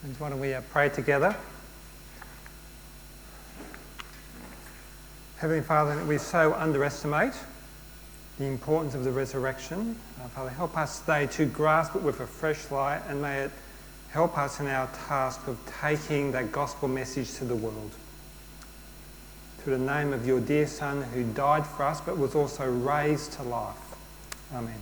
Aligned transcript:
Friends, 0.00 0.20
why 0.20 0.28
don't 0.28 0.38
we 0.38 0.54
uh, 0.54 0.60
pray 0.70 0.88
together? 0.88 1.34
Heavenly 5.38 5.62
Father, 5.62 6.04
we 6.04 6.18
so 6.18 6.54
underestimate 6.54 7.32
the 8.38 8.44
importance 8.44 8.94
of 8.94 9.02
the 9.02 9.10
resurrection. 9.10 9.96
Uh, 10.22 10.28
Father, 10.28 10.50
help 10.50 10.78
us 10.78 11.00
today 11.00 11.26
to 11.26 11.46
grasp 11.46 11.96
it 11.96 12.02
with 12.02 12.20
a 12.20 12.26
fresh 12.28 12.70
light 12.70 13.02
and 13.08 13.20
may 13.20 13.38
it 13.40 13.50
help 14.10 14.38
us 14.38 14.60
in 14.60 14.68
our 14.68 14.88
task 15.08 15.48
of 15.48 15.58
taking 15.80 16.30
that 16.30 16.52
gospel 16.52 16.86
message 16.86 17.34
to 17.34 17.44
the 17.44 17.56
world. 17.56 17.90
Through 19.58 19.78
the 19.78 19.84
name 19.84 20.12
of 20.12 20.24
your 20.24 20.38
dear 20.38 20.68
Son 20.68 21.02
who 21.02 21.24
died 21.24 21.66
for 21.66 21.82
us 21.82 22.00
but 22.00 22.16
was 22.16 22.36
also 22.36 22.70
raised 22.70 23.32
to 23.32 23.42
life. 23.42 23.74
Amen. 24.54 24.80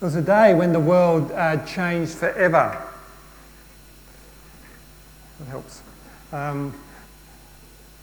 It 0.00 0.04
was 0.04 0.14
a 0.16 0.22
day 0.22 0.54
when 0.54 0.72
the 0.72 0.80
world 0.80 1.30
uh, 1.32 1.62
changed 1.66 2.14
forever. 2.14 2.82
It 5.42 5.44
helps. 5.48 5.82
Um, 6.32 6.72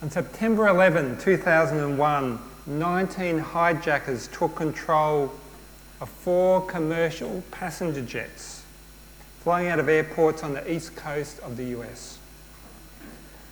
on 0.04 0.12
September 0.12 0.68
11, 0.68 1.18
2001, 1.18 2.40
19 2.68 3.40
hijackers 3.40 4.28
took 4.28 4.56
control 4.56 5.34
of 6.00 6.08
four 6.08 6.64
commercial 6.68 7.44
passenger 7.50 8.04
jets 8.04 8.62
flying 9.40 9.70
out 9.70 9.80
of 9.80 9.90
airports 9.90 10.44
on 10.44 10.54
the 10.54 10.72
east 10.72 10.96
coast 10.96 11.40
of 11.40 11.58
the 11.58 11.64
US. 11.80 12.20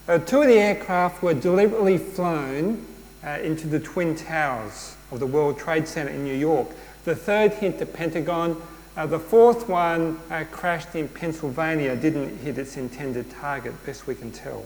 Uh, 0.07 0.19
two 0.19 0.41
of 0.43 0.47
the 0.47 0.59
aircraft 0.59 1.23
were 1.23 1.33
deliberately 1.33 1.97
flown 1.97 2.85
uh, 3.23 3.39
into 3.41 3.65
the 3.65 3.79
Twin 3.79 4.15
Towers 4.15 4.97
of 5.09 5.19
the 5.19 5.25
World 5.25 5.57
Trade 5.57 5.87
Center 5.87 6.11
in 6.11 6.23
New 6.23 6.35
York 6.35 6.67
the 7.05 7.15
third 7.15 7.53
hit 7.53 7.79
the 7.79 7.85
Pentagon. 7.85 8.61
Uh, 8.97 9.05
the 9.05 9.19
fourth 9.19 9.69
one 9.69 10.19
uh, 10.29 10.43
crashed 10.51 10.95
in 10.95 11.07
Pennsylvania, 11.07 11.95
didn't 11.95 12.39
hit 12.39 12.57
its 12.57 12.77
intended 12.77 13.29
target, 13.29 13.73
best 13.85 14.07
we 14.07 14.15
can 14.15 14.31
tell. 14.31 14.65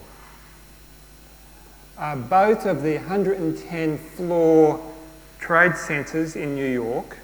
Uh, 1.98 2.16
both 2.16 2.66
of 2.66 2.82
the 2.82 2.96
110 2.96 3.98
floor 3.98 4.80
trade 5.40 5.76
centres 5.76 6.36
in 6.36 6.56
New 6.56 6.66
York, 6.66 7.18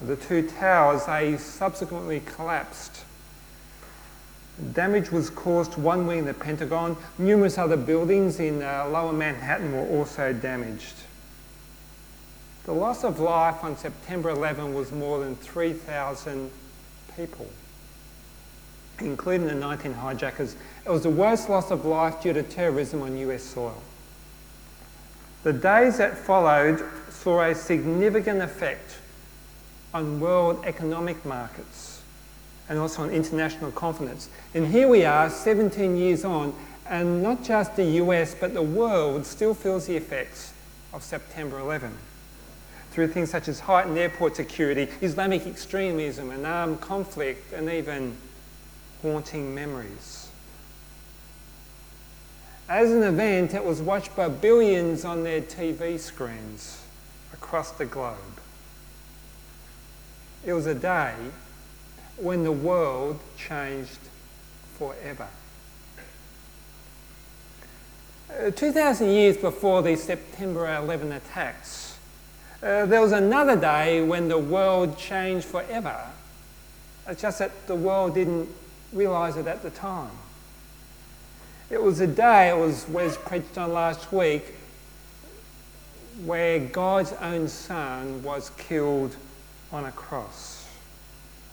the 0.00 0.16
two 0.16 0.48
towers, 0.48 1.06
they 1.06 1.36
subsequently 1.36 2.20
collapsed. 2.20 3.04
Damage 4.72 5.12
was 5.12 5.30
caused 5.30 5.76
one 5.76 6.06
wing 6.06 6.20
of 6.20 6.26
the 6.26 6.34
Pentagon. 6.34 6.96
Numerous 7.18 7.58
other 7.58 7.76
buildings 7.76 8.40
in 8.40 8.62
uh, 8.62 8.88
lower 8.90 9.12
Manhattan 9.12 9.72
were 9.72 9.86
also 9.86 10.32
damaged. 10.32 10.94
The 12.68 12.74
loss 12.74 13.02
of 13.02 13.18
life 13.18 13.64
on 13.64 13.78
September 13.78 14.28
11 14.28 14.74
was 14.74 14.92
more 14.92 15.20
than 15.20 15.36
3,000 15.36 16.50
people, 17.16 17.46
including 18.98 19.46
the 19.46 19.54
19 19.54 19.94
hijackers. 19.94 20.54
It 20.84 20.90
was 20.90 21.02
the 21.02 21.08
worst 21.08 21.48
loss 21.48 21.70
of 21.70 21.86
life 21.86 22.20
due 22.20 22.34
to 22.34 22.42
terrorism 22.42 23.00
on 23.00 23.16
US 23.16 23.42
soil. 23.42 23.80
The 25.44 25.54
days 25.54 25.96
that 25.96 26.18
followed 26.18 26.84
saw 27.08 27.40
a 27.40 27.54
significant 27.54 28.42
effect 28.42 28.98
on 29.94 30.20
world 30.20 30.62
economic 30.66 31.24
markets 31.24 32.02
and 32.68 32.78
also 32.78 33.02
on 33.04 33.08
international 33.08 33.70
confidence. 33.70 34.28
And 34.52 34.66
here 34.66 34.88
we 34.88 35.06
are, 35.06 35.30
17 35.30 35.96
years 35.96 36.22
on, 36.22 36.54
and 36.86 37.22
not 37.22 37.42
just 37.42 37.76
the 37.76 38.02
US, 38.02 38.34
but 38.34 38.52
the 38.52 38.60
world 38.60 39.24
still 39.24 39.54
feels 39.54 39.86
the 39.86 39.96
effects 39.96 40.52
of 40.92 41.02
September 41.02 41.58
11 41.60 41.96
through 42.98 43.06
things 43.06 43.30
such 43.30 43.46
as 43.46 43.60
heightened 43.60 43.96
airport 43.96 44.34
security, 44.34 44.88
Islamic 45.00 45.46
extremism, 45.46 46.32
and 46.32 46.44
armed 46.44 46.80
conflict, 46.80 47.52
and 47.52 47.70
even 47.70 48.16
haunting 49.02 49.54
memories. 49.54 50.28
As 52.68 52.90
an 52.90 53.04
event, 53.04 53.54
it 53.54 53.64
was 53.64 53.80
watched 53.80 54.16
by 54.16 54.28
billions 54.28 55.04
on 55.04 55.22
their 55.22 55.40
TV 55.40 55.96
screens 55.96 56.82
across 57.32 57.70
the 57.70 57.86
globe. 57.86 58.16
It 60.44 60.52
was 60.52 60.66
a 60.66 60.74
day 60.74 61.14
when 62.16 62.42
the 62.42 62.50
world 62.50 63.20
changed 63.36 64.00
forever. 64.76 65.28
Uh, 68.28 68.50
2,000 68.50 69.08
years 69.08 69.36
before 69.36 69.82
the 69.82 69.94
September 69.94 70.66
11 70.74 71.12
attacks, 71.12 71.87
uh, 72.62 72.86
there 72.86 73.00
was 73.00 73.12
another 73.12 73.56
day 73.56 74.02
when 74.02 74.28
the 74.28 74.38
world 74.38 74.98
changed 74.98 75.46
forever. 75.46 75.96
It's 77.06 77.22
just 77.22 77.38
that 77.38 77.66
the 77.66 77.74
world 77.74 78.14
didn't 78.14 78.48
realise 78.92 79.36
it 79.36 79.46
at 79.46 79.62
the 79.62 79.70
time. 79.70 80.10
It 81.70 81.82
was 81.82 82.00
a 82.00 82.06
day, 82.06 82.48
it 82.48 82.56
was 82.56 82.88
Wes 82.88 83.16
preached 83.16 83.58
on 83.58 83.72
last 83.72 84.12
week, 84.12 84.54
where 86.24 86.58
God's 86.58 87.12
own 87.14 87.46
Son 87.48 88.22
was 88.22 88.50
killed 88.56 89.14
on 89.70 89.84
a 89.84 89.92
cross. 89.92 90.66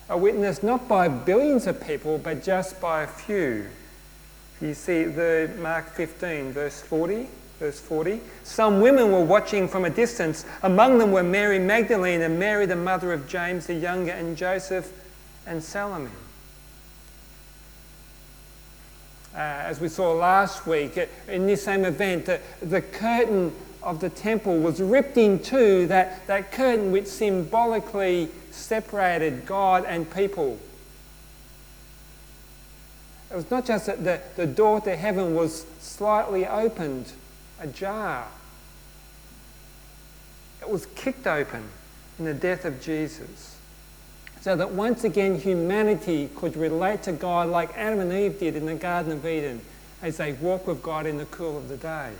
A 0.09 0.17
witness 0.17 0.63
not 0.63 0.87
by 0.87 1.07
billions 1.07 1.67
of 1.67 1.85
people, 1.85 2.17
but 2.17 2.43
just 2.43 2.79
by 2.79 3.03
a 3.03 3.07
few. 3.07 3.67
You 4.61 4.73
see 4.73 5.03
the 5.03 5.51
Mark 5.59 5.89
15, 5.93 6.51
verse 6.51 6.81
40. 6.81 7.27
Verse 7.59 7.79
40 7.79 8.19
Some 8.43 8.81
women 8.81 9.11
were 9.11 9.23
watching 9.23 9.67
from 9.67 9.85
a 9.85 9.89
distance. 9.89 10.45
Among 10.63 10.97
them 10.97 11.11
were 11.11 11.23
Mary 11.23 11.59
Magdalene 11.59 12.21
and 12.21 12.37
Mary, 12.37 12.65
the 12.65 12.75
mother 12.75 13.13
of 13.13 13.27
James 13.27 13.67
the 13.67 13.73
younger, 13.73 14.11
and 14.11 14.35
Joseph 14.35 14.91
and 15.45 15.63
Salome. 15.63 16.09
Uh, 19.33 19.39
as 19.39 19.81
we 19.81 19.89
saw 19.89 20.13
last 20.13 20.65
week, 20.65 20.97
uh, 20.97 21.05
in 21.27 21.45
this 21.45 21.63
same 21.63 21.83
event, 21.83 22.29
uh, 22.29 22.37
the 22.61 22.81
curtain 22.81 23.53
of 23.83 23.99
the 23.99 24.09
temple 24.09 24.59
was 24.59 24.81
ripped 24.81 25.17
in 25.17 25.39
two, 25.39 25.87
that, 25.87 26.25
that 26.27 26.51
curtain 26.51 26.91
which 26.91 27.05
symbolically 27.05 28.29
separated 28.51 29.45
God 29.45 29.85
and 29.85 30.09
people. 30.09 30.57
It 33.29 33.35
was 33.35 33.51
not 33.51 33.65
just 33.65 33.87
that 33.87 34.03
the, 34.03 34.21
the 34.35 34.47
door 34.47 34.81
to 34.81 34.95
heaven 34.95 35.35
was 35.35 35.65
slightly 35.79 36.47
opened 36.47 37.11
ajar. 37.59 38.27
It 40.61 40.69
was 40.69 40.85
kicked 40.95 41.27
open 41.27 41.63
in 42.19 42.25
the 42.25 42.33
death 42.33 42.65
of 42.65 42.81
Jesus. 42.81 43.57
So 44.41 44.55
that 44.55 44.71
once 44.71 45.03
again 45.03 45.39
humanity 45.39 46.29
could 46.35 46.55
relate 46.55 47.03
to 47.03 47.11
God 47.11 47.49
like 47.49 47.75
Adam 47.77 47.99
and 47.99 48.13
Eve 48.13 48.39
did 48.39 48.55
in 48.55 48.65
the 48.65 48.75
Garden 48.75 49.13
of 49.13 49.25
Eden 49.25 49.61
as 50.01 50.17
they 50.17 50.33
walked 50.33 50.67
with 50.67 50.83
God 50.83 51.05
in 51.05 51.17
the 51.17 51.25
cool 51.25 51.57
of 51.57 51.67
the 51.67 51.77
day. 51.77 52.11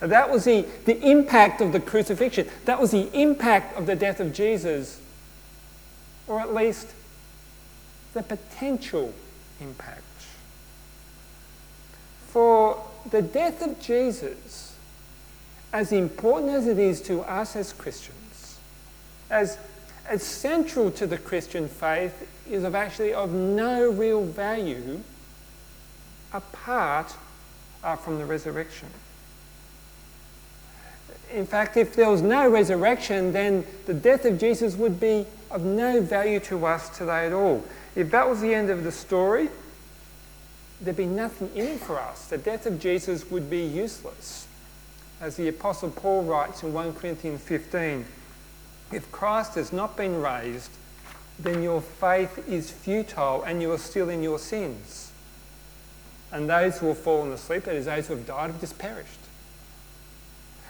That 0.00 0.30
was 0.30 0.44
the, 0.44 0.66
the 0.84 0.98
impact 1.06 1.60
of 1.60 1.72
the 1.72 1.80
crucifixion. 1.80 2.48
That 2.64 2.80
was 2.80 2.90
the 2.92 3.10
impact 3.18 3.76
of 3.76 3.86
the 3.86 3.96
death 3.96 4.20
of 4.20 4.32
Jesus, 4.32 5.00
or 6.26 6.40
at 6.40 6.54
least 6.54 6.88
the 8.14 8.22
potential 8.22 9.12
impact. 9.60 10.02
For 12.28 12.82
the 13.10 13.22
death 13.22 13.62
of 13.62 13.80
Jesus, 13.80 14.76
as 15.72 15.92
important 15.92 16.52
as 16.52 16.66
it 16.66 16.78
is 16.78 17.00
to 17.02 17.20
us 17.22 17.56
as 17.56 17.72
Christians, 17.72 18.58
as, 19.30 19.58
as 20.06 20.22
central 20.22 20.90
to 20.92 21.06
the 21.06 21.18
Christian 21.18 21.68
faith, 21.68 22.28
is 22.48 22.64
of 22.64 22.74
actually 22.74 23.12
of 23.12 23.32
no 23.32 23.90
real 23.90 24.24
value 24.24 25.00
apart 26.32 27.14
uh, 27.84 27.96
from 27.96 28.18
the 28.18 28.24
resurrection. 28.24 28.88
In 31.32 31.46
fact, 31.46 31.76
if 31.76 31.94
there 31.94 32.10
was 32.10 32.22
no 32.22 32.48
resurrection, 32.48 33.32
then 33.32 33.66
the 33.86 33.92
death 33.92 34.24
of 34.24 34.38
Jesus 34.38 34.76
would 34.76 34.98
be 34.98 35.26
of 35.50 35.64
no 35.64 36.00
value 36.00 36.40
to 36.40 36.64
us 36.64 36.96
today 36.96 37.26
at 37.26 37.32
all. 37.32 37.62
If 37.94 38.10
that 38.12 38.28
was 38.28 38.40
the 38.40 38.54
end 38.54 38.70
of 38.70 38.84
the 38.84 38.92
story, 38.92 39.50
there'd 40.80 40.96
be 40.96 41.06
nothing 41.06 41.50
in 41.54 41.66
it 41.66 41.80
for 41.80 41.98
us. 41.98 42.26
The 42.26 42.38
death 42.38 42.66
of 42.66 42.80
Jesus 42.80 43.30
would 43.30 43.50
be 43.50 43.60
useless. 43.60 44.46
As 45.20 45.36
the 45.36 45.48
Apostle 45.48 45.90
Paul 45.90 46.22
writes 46.22 46.62
in 46.62 46.72
1 46.72 46.94
Corinthians 46.94 47.40
15, 47.42 48.04
if 48.92 49.10
Christ 49.10 49.56
has 49.56 49.72
not 49.72 49.96
been 49.96 50.20
raised, 50.20 50.70
then 51.38 51.62
your 51.62 51.80
faith 51.80 52.48
is 52.48 52.70
futile 52.70 53.42
and 53.42 53.60
you 53.60 53.72
are 53.72 53.78
still 53.78 54.08
in 54.08 54.22
your 54.22 54.38
sins. 54.38 55.12
And 56.30 56.48
those 56.48 56.78
who 56.78 56.88
have 56.88 56.98
fallen 56.98 57.32
asleep, 57.32 57.64
that 57.64 57.74
is, 57.74 57.86
those 57.86 58.06
who 58.06 58.14
have 58.14 58.26
died, 58.26 58.50
have 58.50 58.60
just 58.60 58.78
perished. 58.78 59.18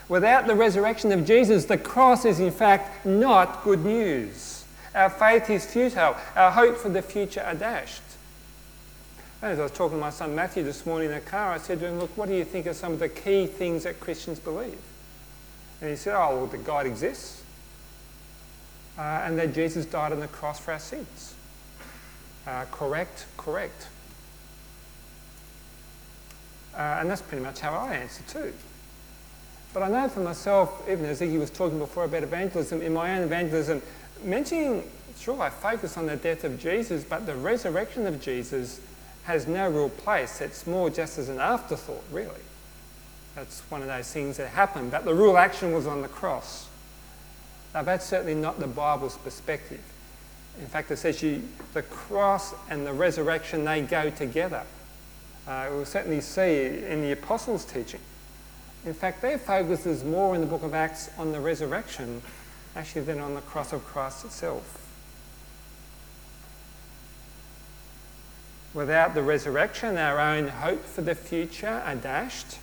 Without 0.07 0.47
the 0.47 0.55
resurrection 0.55 1.11
of 1.11 1.25
Jesus, 1.25 1.65
the 1.65 1.77
cross 1.77 2.25
is 2.25 2.39
in 2.39 2.51
fact 2.51 3.05
not 3.05 3.63
good 3.63 3.85
news. 3.85 4.65
Our 4.95 5.09
faith 5.09 5.49
is 5.49 5.65
futile. 5.65 6.15
Our 6.35 6.51
hope 6.51 6.77
for 6.77 6.89
the 6.89 7.01
future 7.01 7.41
are 7.41 7.53
dashed. 7.53 8.01
As 9.41 9.57
I 9.57 9.63
was 9.63 9.71
talking 9.71 9.97
to 9.97 10.01
my 10.01 10.09
son 10.09 10.35
Matthew 10.35 10.63
this 10.63 10.85
morning 10.85 11.07
in 11.07 11.15
the 11.15 11.21
car, 11.21 11.53
I 11.53 11.59
said 11.59 11.79
to 11.79 11.87
him, 11.87 11.97
Look, 11.97 12.17
what 12.17 12.27
do 12.27 12.35
you 12.35 12.43
think 12.43 12.67
are 12.67 12.73
some 12.73 12.91
of 12.91 12.99
the 12.99 13.07
key 13.07 13.47
things 13.47 13.83
that 13.83 14.01
Christians 14.01 14.37
believe? 14.37 14.77
And 15.79 15.89
he 15.89 15.95
said, 15.95 16.13
Oh, 16.13 16.35
well, 16.35 16.47
that 16.47 16.65
God 16.65 16.85
exists 16.85 17.41
uh, 18.97 19.01
and 19.01 19.39
that 19.39 19.53
Jesus 19.53 19.85
died 19.85 20.11
on 20.11 20.19
the 20.19 20.27
cross 20.27 20.59
for 20.59 20.73
our 20.73 20.79
sins. 20.79 21.35
uh, 22.45 22.65
correct, 22.69 23.27
correct. 23.37 23.87
Uh, 26.75 26.97
and 26.99 27.09
that's 27.09 27.21
pretty 27.21 27.43
much 27.43 27.61
how 27.61 27.73
I 27.73 27.93
answer 27.93 28.23
too. 28.27 28.53
But 29.73 29.83
I 29.83 29.87
know 29.89 30.09
for 30.09 30.19
myself, 30.19 30.83
even 30.89 31.05
as 31.05 31.21
he 31.21 31.37
was 31.37 31.49
talking 31.49 31.79
before 31.79 32.03
about 32.03 32.23
evangelism, 32.23 32.81
in 32.81 32.93
my 32.93 33.17
own 33.17 33.23
evangelism, 33.23 33.81
mentioning, 34.21 34.83
sure, 35.17 35.41
I 35.41 35.49
focus 35.49 35.95
on 35.95 36.07
the 36.07 36.17
death 36.17 36.43
of 36.43 36.59
Jesus, 36.59 37.05
but 37.05 37.25
the 37.25 37.35
resurrection 37.35 38.05
of 38.05 38.21
Jesus 38.21 38.81
has 39.29 39.45
no 39.45 39.69
real 39.69 39.89
place. 39.89 40.41
It's 40.41 40.65
more 40.65 40.89
just 40.89 41.19
as 41.19 41.29
an 41.29 41.37
afterthought, 41.37 42.03
really. 42.11 42.41
That's 43.35 43.61
one 43.69 43.83
of 43.83 43.87
those 43.87 44.11
things 44.11 44.37
that 44.37 44.47
happened, 44.47 44.89
but 44.89 45.05
the 45.05 45.13
real 45.13 45.37
action 45.37 45.71
was 45.71 45.85
on 45.85 46.01
the 46.01 46.07
cross. 46.07 46.67
Now, 47.75 47.83
that's 47.83 48.07
certainly 48.07 48.33
not 48.33 48.59
the 48.59 48.65
Bible's 48.65 49.17
perspective. 49.17 49.81
In 50.59 50.65
fact, 50.65 50.89
it 50.89 50.97
says 50.97 51.21
you, 51.21 51.43
the 51.73 51.83
cross 51.83 52.55
and 52.71 52.87
the 52.87 52.91
resurrection, 52.91 53.65
they 53.65 53.81
go 53.81 54.09
together. 54.09 54.63
Uh, 55.47 55.67
we'll 55.69 55.85
certainly 55.85 56.21
see 56.21 56.83
in 56.83 57.03
the 57.03 57.11
apostles' 57.11 57.65
teaching. 57.65 58.01
In 58.83 58.95
fact, 58.95 59.21
their 59.21 59.37
focus 59.37 59.85
is 59.85 60.03
more 60.03 60.33
in 60.33 60.41
the 60.41 60.47
book 60.47 60.63
of 60.63 60.73
Acts 60.73 61.11
on 61.19 61.31
the 61.31 61.39
resurrection 61.39 62.23
actually 62.75 63.01
than 63.01 63.19
on 63.19 63.35
the 63.35 63.41
cross 63.41 63.73
of 63.73 63.85
Christ 63.85 64.25
itself. 64.25 64.78
Without 68.73 69.15
the 69.15 69.23
resurrection, 69.23 69.97
our 69.97 70.19
own 70.19 70.47
hope 70.47 70.83
for 70.83 71.01
the 71.01 71.15
future 71.15 71.81
are 71.85 71.95
dashed. 71.95 72.59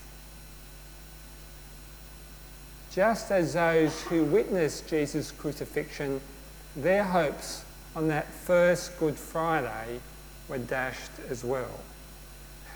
Just 2.92 3.30
as 3.30 3.54
those 3.54 4.02
who 4.02 4.24
witnessed 4.24 4.88
Jesus' 4.88 5.32
crucifixion, 5.32 6.20
their 6.76 7.04
hopes 7.04 7.64
on 7.94 8.08
that 8.08 8.26
first 8.26 8.98
Good 8.98 9.16
Friday 9.16 10.00
were 10.48 10.58
dashed 10.58 11.10
as 11.28 11.44
well. 11.44 11.80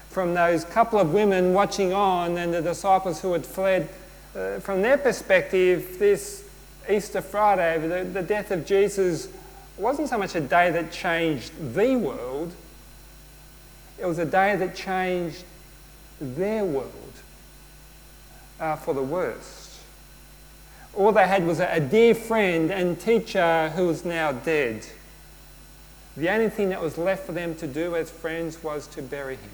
From 0.09 0.35
those 0.35 0.65
couple 0.65 0.99
of 0.99 1.15
women 1.15 1.55
watching 1.55 1.93
on 1.93 2.37
and 2.37 2.53
the 2.53 2.61
disciples 2.61 3.21
who 3.21 3.33
had 3.33 3.47
fled, 3.47 3.89
uh, 4.35 4.59
from 4.59 4.83
their 4.83 4.99
perspective, 4.99 5.99
this 5.99 6.45
Easter 6.89 7.23
Friday, 7.23 7.79
the, 7.87 8.05
the 8.05 8.23
death 8.23 8.51
of 8.51 8.67
Jesus, 8.67 9.29
wasn't 9.79 10.09
so 10.09 10.19
much 10.19 10.35
a 10.35 10.41
day 10.41 10.71
that 10.73 10.91
changed 10.91 11.53
the 11.75 11.95
world, 11.97 12.53
it 14.01 14.07
was 14.07 14.19
a 14.19 14.25
day 14.25 14.57
that 14.57 14.75
changed 14.75 15.45
their 16.21 16.65
world 16.65 17.13
uh, 18.59 18.77
for 18.77 18.95
the 18.95 19.03
worst. 19.03 19.79
All 20.95 21.13
they 21.13 21.27
had 21.27 21.47
was 21.47 21.61
a, 21.61 21.69
a 21.71 21.81
dear 21.81 22.15
friend 22.15 22.71
and 22.71 22.99
teacher 22.99 23.71
who 23.71 23.87
was 23.87 24.05
now 24.05 24.33
dead. 24.33 24.87
The 26.17 26.29
only 26.31 26.51
thing 26.51 26.71
that 26.71 26.81
was 26.81 26.99
left 26.99 27.27
for 27.27 27.33
them 27.33 27.55
to 27.57 27.67
do 27.67 27.95
as 27.95 28.11
friends 28.11 28.63
was 28.63 28.87
to 28.89 29.03
bury 29.03 29.37
him. 29.37 29.51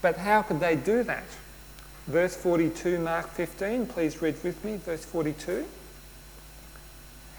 But 0.00 0.16
how 0.16 0.42
could 0.42 0.60
they 0.60 0.74
do 0.74 1.02
that? 1.04 1.24
Verse 2.06 2.36
42, 2.36 2.98
Mark 2.98 3.28
15, 3.30 3.86
please 3.86 4.20
read 4.20 4.42
with 4.42 4.64
me, 4.64 4.76
verse 4.76 5.04
42. 5.04 5.64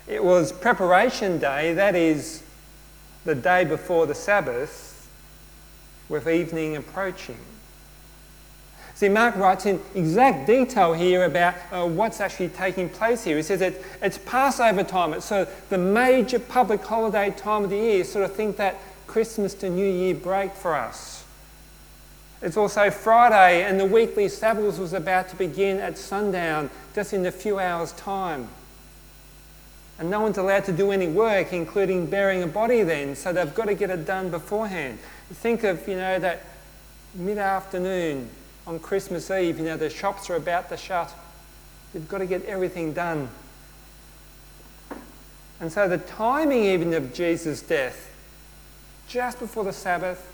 It 0.08 0.24
was 0.24 0.52
preparation 0.52 1.40
day, 1.40 1.74
that 1.74 1.96
is, 1.96 2.44
the 3.26 3.36
day 3.36 3.66
before 3.66 4.06
the 4.06 4.16
Sabbath, 4.16 4.93
with 6.14 6.30
evening 6.30 6.78
approaching. 6.78 7.38
See, 8.94 9.10
Mark 9.10 9.36
writes 9.36 9.66
in 9.66 9.82
exact 9.96 10.46
detail 10.46 10.94
here 10.94 11.26
about 11.26 11.56
uh, 11.72 11.86
what's 11.88 12.22
actually 12.22 12.50
taking 12.50 12.88
place 12.88 13.24
here. 13.24 13.36
He 13.36 13.44
says 13.44 13.60
that 13.60 13.74
it's 14.02 14.20
Passover 14.20 14.84
time, 14.84 15.14
it's 15.14 15.26
so 15.26 15.48
the 15.70 15.80
major 15.80 16.38
public 16.38 16.86
holiday 16.86 17.32
time 17.32 17.64
of 17.64 17.72
the 17.72 17.78
year, 17.78 18.04
sort 18.04 18.24
of 18.24 18.34
think 18.34 18.58
that 18.58 18.78
Christmas 19.08 19.56
to 19.56 19.70
New 19.70 19.88
Year 19.88 20.14
break 20.14 20.54
for 20.54 20.76
us. 20.76 21.26
It's 22.44 22.58
also 22.58 22.92
Friday, 22.92 23.64
and 23.64 23.80
the 23.80 23.86
weekly 23.86 24.30
Sabbath 24.30 24.78
was 24.78 24.94
about 24.94 25.30
to 25.30 25.36
begin 25.36 25.80
at 25.80 25.98
sundown, 25.98 26.70
just 26.94 27.14
in 27.14 27.26
a 27.26 27.32
few 27.32 27.58
hours' 27.58 27.94
time. 27.94 28.48
And 30.00 30.10
no 30.10 30.22
one's 30.22 30.38
allowed 30.38 30.66
to 30.66 30.72
do 30.72 30.92
any 30.92 31.08
work, 31.08 31.54
including 31.54 32.08
burying 32.08 32.44
a 32.44 32.48
body 32.48 32.84
then, 32.84 33.16
so 33.16 33.32
they've 33.32 33.54
got 33.54 33.66
to 33.66 33.76
get 33.76 33.90
it 33.90 34.06
done 34.06 34.32
beforehand. 34.32 35.00
Think 35.32 35.64
of, 35.64 35.88
you 35.88 35.96
know, 35.96 36.20
that 36.20 36.46
mid 37.14 37.38
afternoon 37.38 38.30
on 38.66 38.80
Christmas 38.80 39.30
Eve, 39.30 39.60
you 39.60 39.66
know, 39.66 39.78
the 39.78 39.90
shops 39.90 40.30
are 40.30 40.36
about 40.36 40.70
to 40.70 40.78
shut. 40.78 41.14
You've 41.94 42.08
got 42.08 42.20
to 42.20 42.26
get 42.26 42.46
everything 42.46 42.94
done. 42.94 43.30
And 45.60 45.72
so 45.72 45.88
the 45.88 46.00
timing 46.00 46.64
even 46.66 46.94
of 46.94 47.14
Jesus' 47.14 47.62
death, 47.62 48.12
just 49.08 49.40
before 49.40 49.64
the 49.64 49.74
Sabbath, 49.74 50.30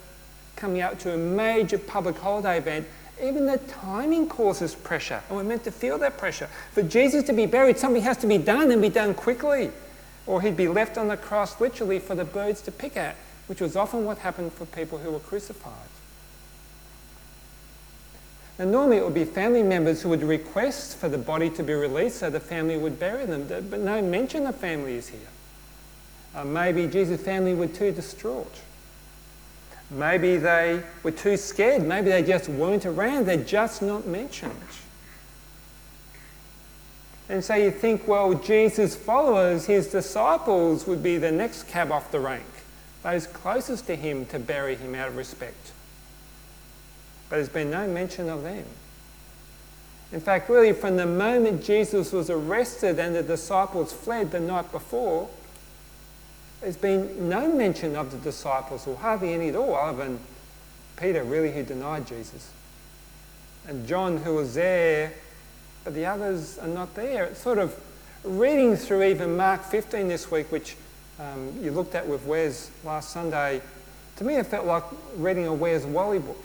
coming 0.56 0.80
up 0.80 0.98
to 1.00 1.14
a 1.14 1.16
major 1.16 1.78
public 1.78 2.16
holiday 2.18 2.58
event, 2.58 2.86
even 3.22 3.46
the 3.46 3.58
timing 3.58 4.28
causes 4.28 4.74
pressure. 4.74 5.22
And 5.28 5.36
we're 5.36 5.44
meant 5.44 5.64
to 5.64 5.70
feel 5.70 5.98
that 5.98 6.18
pressure. 6.18 6.48
For 6.72 6.82
Jesus 6.82 7.24
to 7.24 7.32
be 7.32 7.46
buried, 7.46 7.78
something 7.78 8.02
has 8.02 8.16
to 8.18 8.26
be 8.26 8.38
done 8.38 8.70
and 8.70 8.80
be 8.80 8.88
done 8.88 9.14
quickly. 9.14 9.70
Or 10.26 10.42
he'd 10.42 10.56
be 10.56 10.68
left 10.68 10.98
on 10.98 11.08
the 11.08 11.16
cross 11.16 11.60
literally 11.60 11.98
for 11.98 12.14
the 12.14 12.24
birds 12.24 12.60
to 12.62 12.72
pick 12.72 12.96
at, 12.96 13.16
which 13.46 13.60
was 13.60 13.76
often 13.76 14.04
what 14.04 14.18
happened 14.18 14.52
for 14.52 14.66
people 14.66 14.98
who 14.98 15.10
were 15.10 15.18
crucified. 15.18 15.74
And 18.58 18.70
normally 18.70 18.98
it 18.98 19.04
would 19.04 19.14
be 19.14 19.24
family 19.24 19.62
members 19.62 20.02
who 20.02 20.10
would 20.10 20.22
request 20.22 20.98
for 20.98 21.08
the 21.08 21.16
body 21.16 21.48
to 21.50 21.62
be 21.62 21.72
released 21.72 22.18
so 22.18 22.28
the 22.28 22.40
family 22.40 22.76
would 22.76 23.00
bury 23.00 23.24
them. 23.24 23.46
But 23.48 23.80
no 23.80 24.02
mention 24.02 24.46
of 24.46 24.54
family 24.56 24.96
is 24.96 25.08
here. 25.08 25.20
Uh, 26.34 26.44
maybe 26.44 26.86
Jesus' 26.86 27.22
family 27.22 27.54
were 27.54 27.66
too 27.66 27.90
distraught. 27.90 28.60
Maybe 29.90 30.36
they 30.36 30.82
were 31.02 31.10
too 31.10 31.36
scared. 31.36 31.82
Maybe 31.82 32.10
they 32.10 32.22
just 32.22 32.48
weren't 32.48 32.86
around. 32.86 33.26
They're 33.26 33.36
just 33.36 33.82
not 33.82 34.06
mentioned. 34.06 34.54
And 37.28 37.44
so 37.44 37.54
you 37.54 37.70
think, 37.70 38.08
well, 38.08 38.34
Jesus' 38.34 38.96
followers, 38.96 39.66
his 39.66 39.88
disciples, 39.88 40.86
would 40.86 41.02
be 41.02 41.16
the 41.16 41.30
next 41.30 41.68
cab 41.68 41.92
off 41.92 42.10
the 42.10 42.18
rank, 42.18 42.44
those 43.02 43.26
closest 43.26 43.86
to 43.86 43.96
him 43.96 44.26
to 44.26 44.38
bury 44.38 44.74
him 44.74 44.94
out 44.94 45.08
of 45.08 45.16
respect. 45.16 45.72
But 47.28 47.36
there's 47.36 47.48
been 47.48 47.70
no 47.70 47.86
mention 47.86 48.28
of 48.28 48.42
them. 48.42 48.64
In 50.12 50.20
fact, 50.20 50.50
really, 50.50 50.72
from 50.72 50.96
the 50.96 51.06
moment 51.06 51.64
Jesus 51.64 52.10
was 52.10 52.30
arrested 52.30 52.98
and 52.98 53.14
the 53.14 53.22
disciples 53.22 53.92
fled 53.92 54.32
the 54.32 54.40
night 54.40 54.72
before, 54.72 55.28
there's 56.60 56.76
been 56.76 57.28
no 57.28 57.52
mention 57.52 57.96
of 57.96 58.10
the 58.10 58.18
disciples, 58.18 58.86
or 58.86 58.96
hardly 58.96 59.32
any 59.32 59.48
at 59.48 59.56
all, 59.56 59.74
other 59.74 60.04
than 60.04 60.20
Peter, 60.96 61.24
really, 61.24 61.52
who 61.52 61.62
denied 61.62 62.06
Jesus, 62.06 62.50
and 63.66 63.86
John, 63.86 64.18
who 64.18 64.34
was 64.34 64.54
there, 64.54 65.12
but 65.84 65.94
the 65.94 66.06
others 66.06 66.58
are 66.58 66.68
not 66.68 66.94
there. 66.94 67.24
It's 67.24 67.40
sort 67.40 67.58
of 67.58 67.78
reading 68.24 68.76
through 68.76 69.04
even 69.04 69.36
Mark 69.36 69.62
15 69.64 70.08
this 70.08 70.30
week, 70.30 70.52
which 70.52 70.76
um, 71.18 71.54
you 71.62 71.70
looked 71.70 71.94
at 71.94 72.06
with 72.06 72.24
Wes 72.26 72.70
last 72.84 73.10
Sunday. 73.10 73.62
To 74.16 74.24
me, 74.24 74.36
it 74.36 74.46
felt 74.46 74.66
like 74.66 74.84
reading 75.16 75.46
a 75.46 75.54
Where's 75.54 75.86
Wally 75.86 76.18
book. 76.18 76.44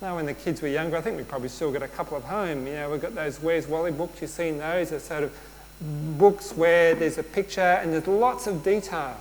Now, 0.00 0.16
when 0.16 0.26
the 0.26 0.34
kids 0.34 0.62
were 0.62 0.68
younger, 0.68 0.96
I 0.96 1.00
think 1.00 1.16
we 1.16 1.24
probably 1.24 1.48
still 1.48 1.72
got 1.72 1.82
a 1.82 1.88
couple 1.88 2.16
of 2.16 2.24
home. 2.24 2.66
You 2.66 2.74
know, 2.74 2.90
we've 2.90 3.00
got 3.00 3.14
those 3.14 3.42
Where's 3.42 3.66
Wally 3.66 3.90
books. 3.90 4.22
You've 4.22 4.30
seen 4.30 4.58
those. 4.58 4.90
They're 4.90 5.00
sort 5.00 5.24
of 5.24 5.36
books 5.80 6.52
where 6.52 6.94
there's 6.94 7.18
a 7.18 7.22
picture 7.22 7.60
and 7.60 7.92
there's 7.92 8.06
lots 8.06 8.46
of 8.46 8.64
detail. 8.64 9.16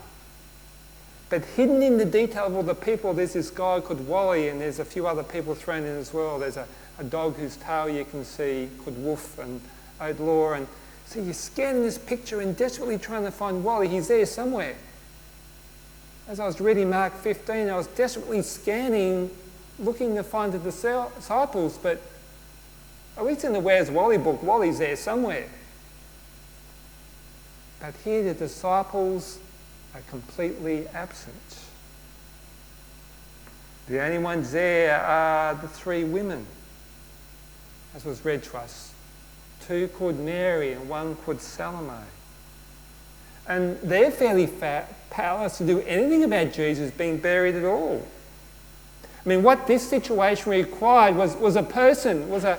But 1.30 1.44
hidden 1.44 1.84
in 1.84 1.98
the 1.98 2.06
detail 2.06 2.46
of 2.46 2.56
all 2.56 2.64
the 2.64 2.74
people, 2.74 3.14
there's 3.14 3.34
this 3.34 3.50
guy 3.50 3.82
called 3.82 4.08
Wally, 4.08 4.48
and 4.48 4.62
there's 4.62 4.80
a 4.80 4.86
few 4.86 5.08
other 5.08 5.24
people 5.24 5.56
thrown 5.56 5.84
in 5.84 5.98
as 5.98 6.14
well. 6.14 6.40
There's 6.40 6.58
a, 6.58 6.66
a 7.00 7.04
dog 7.04 7.36
whose 7.36 7.58
tail 7.58 7.90
you 7.90 8.06
can 8.06 8.24
see 8.24 8.70
called 8.84 8.98
Wolf 9.04 9.38
and 9.38 9.60
Odlaw. 10.00 10.58
And 10.58 10.68
so 11.06 11.22
you're 11.22 11.34
scanning 11.34 11.84
this 11.84 11.98
picture 11.98 12.40
and 12.40 12.56
desperately 12.56 12.98
trying 12.98 13.26
to 13.26 13.32
find 13.32 13.64
Wally. 13.64 13.90
He's 13.90 14.08
there 14.08 14.26
somewhere. 14.26 14.76
As 16.30 16.40
I 16.40 16.46
was 16.46 16.62
reading 16.62 16.90
Mark 16.90 17.14
15, 17.18 17.70
I 17.70 17.76
was 17.76 17.88
desperately 17.88 18.42
scanning, 18.42 19.30
looking 19.80 20.16
to 20.16 20.24
find 20.24 20.54
the 20.54 20.60
disciples, 20.60 21.78
but 21.78 22.02
at 23.18 23.26
least 23.26 23.44
in 23.44 23.54
the 23.54 23.60
Where's 23.60 23.92
Wally 23.92 24.18
book, 24.18 24.42
Wally's 24.44 24.80
there 24.80 24.96
somewhere. 24.96 25.48
But 27.80 27.94
here 28.04 28.24
the 28.24 28.34
disciples 28.34 29.40
are 29.94 30.02
completely 30.10 30.88
absent. 30.90 31.36
The 33.88 34.02
only 34.02 34.18
ones 34.18 34.52
there 34.52 35.00
are 35.00 35.56
the 35.56 35.68
three 35.68 36.04
women, 36.04 36.46
as 37.96 38.04
was 38.04 38.26
read 38.26 38.44
to 38.44 38.58
us. 38.58 38.94
Two 39.66 39.88
called 39.90 40.20
Mary 40.20 40.74
and 40.74 40.90
one 40.90 41.16
called 41.16 41.42
Salome. 41.42 41.94
And 43.48 43.80
they're 43.82 44.12
fairly 44.12 44.50
powerless 45.10 45.58
to 45.60 45.66
do 45.66 45.80
anything 45.82 46.24
about 46.24 46.52
Jesus 46.52 46.92
being 46.92 47.18
buried 47.18 47.56
at 47.56 47.64
all. 47.64 48.06
I 49.26 49.30
mean, 49.30 49.44
what 49.44 49.68
this 49.68 49.88
situation 49.88 50.52
required 50.52 51.16
was, 51.16 51.36
was 51.36 51.56
a 51.56 51.64
person, 51.64 52.30
was 52.30 52.44
an 52.44 52.58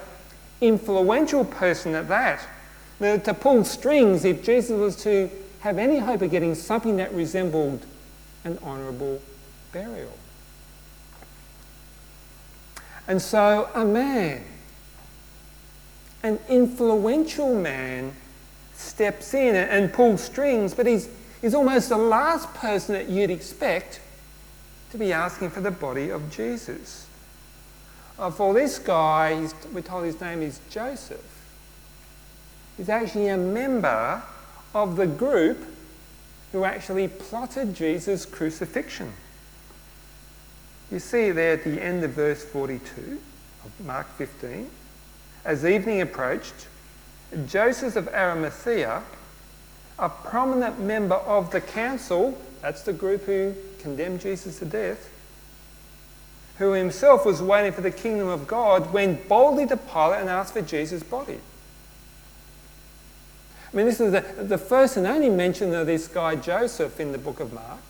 influential 0.61 1.45
person 1.45 1.95
at 1.95 2.09
that 2.09 2.47
to 3.01 3.35
pull 3.35 3.65
strings 3.65 4.25
if 4.25 4.45
Jesus 4.45 4.71
was 4.71 4.97
to 5.05 5.31
have 5.61 5.79
any 5.79 5.99
hope 5.99 6.23
of 6.23 6.31
getting 6.31 6.55
something 6.55 6.97
that 6.97 7.13
resembled 7.13 7.85
an 8.45 8.59
honourable 8.63 9.21
burial. 9.73 10.17
And 13.07 13.21
so 13.23 13.71
a 13.75 13.85
man, 13.85 14.45
an 16.23 16.39
influential 16.49 17.55
man, 17.55 18.13
steps 18.75 19.35
in 19.35 19.57
and 19.57 19.93
pulls 19.93 20.23
strings, 20.23 20.75
but 20.75 20.87
he's, 20.87 21.09
he's 21.41 21.55
almost 21.55 21.89
the 21.89 21.97
last 21.97 22.53
person 22.55 22.95
that 22.95 23.09
you'd 23.09 23.31
expect 23.31 24.01
to 24.91 24.99
be 24.99 25.13
asking 25.13 25.51
for 25.51 25.61
the 25.61 25.71
body 25.71 26.11
of 26.11 26.31
Jesus. 26.31 27.07
Uh, 28.19 28.31
for 28.31 28.55
this 28.55 28.79
guy, 28.79 29.49
we're 29.73 29.81
told 29.81 30.05
his 30.05 30.21
name 30.21 30.43
is 30.43 30.61
Joseph. 30.71 31.38
He's 32.79 32.89
actually 32.89 33.29
a 33.29 33.37
member 33.37 34.23
of 34.73 34.97
the 34.97 35.07
group 35.07 35.59
who 36.53 36.65
actually 36.65 37.09
plotted 37.09 37.75
Jesus' 37.75 38.25
crucifixion. 38.25 39.13
You 40.91 41.01
see 41.01 41.33
there 41.33 41.55
at 41.55 41.65
the 41.65 41.83
end 41.83 42.03
of 42.05 42.13
verse 42.13 42.43
42 42.45 43.21
of 43.65 43.85
Mark 43.85 44.09
15, 44.17 44.71
as 45.45 45.67
evening 45.67 46.01
approached, 46.01 46.69
Joseph 47.47 47.97
of 47.97 48.09
Arimathea, 48.09 49.03
a 49.99 50.09
prominent 50.09 50.81
member 50.81 51.17
of 51.17 51.51
the 51.51 51.61
council, 51.61 52.39
that's 52.63 52.83
the 52.83 52.93
group 52.93 53.25
who 53.25 53.55
condemned 53.81 54.21
Jesus 54.21 54.61
to 54.61 54.65
death, 54.65 55.11
who 56.59 56.73
himself 56.73 57.27
was 57.27 57.43
waiting 57.43 57.73
for 57.73 57.81
the 57.81 57.91
kingdom 57.91 58.29
of 58.29 58.47
God, 58.47 58.93
went 58.93 59.29
boldly 59.29 59.67
to 59.67 59.77
Pilate 59.77 60.21
and 60.21 60.31
asked 60.31 60.55
for 60.55 60.63
Jesus' 60.63 61.03
body. 61.03 61.41
I 63.71 63.77
mean, 63.77 63.85
this 63.85 64.01
is 64.01 64.13
the, 64.13 64.21
the 64.43 64.57
first 64.57 64.97
and 64.97 65.07
only 65.07 65.29
mention 65.29 65.75
of 65.75 65.87
this 65.87 66.09
guy 66.09 66.37
Joseph 66.37 67.01
in 67.01 67.13
the 67.13 67.19
book 67.19 67.39
of 67.39 67.53
Mark. 67.53 67.81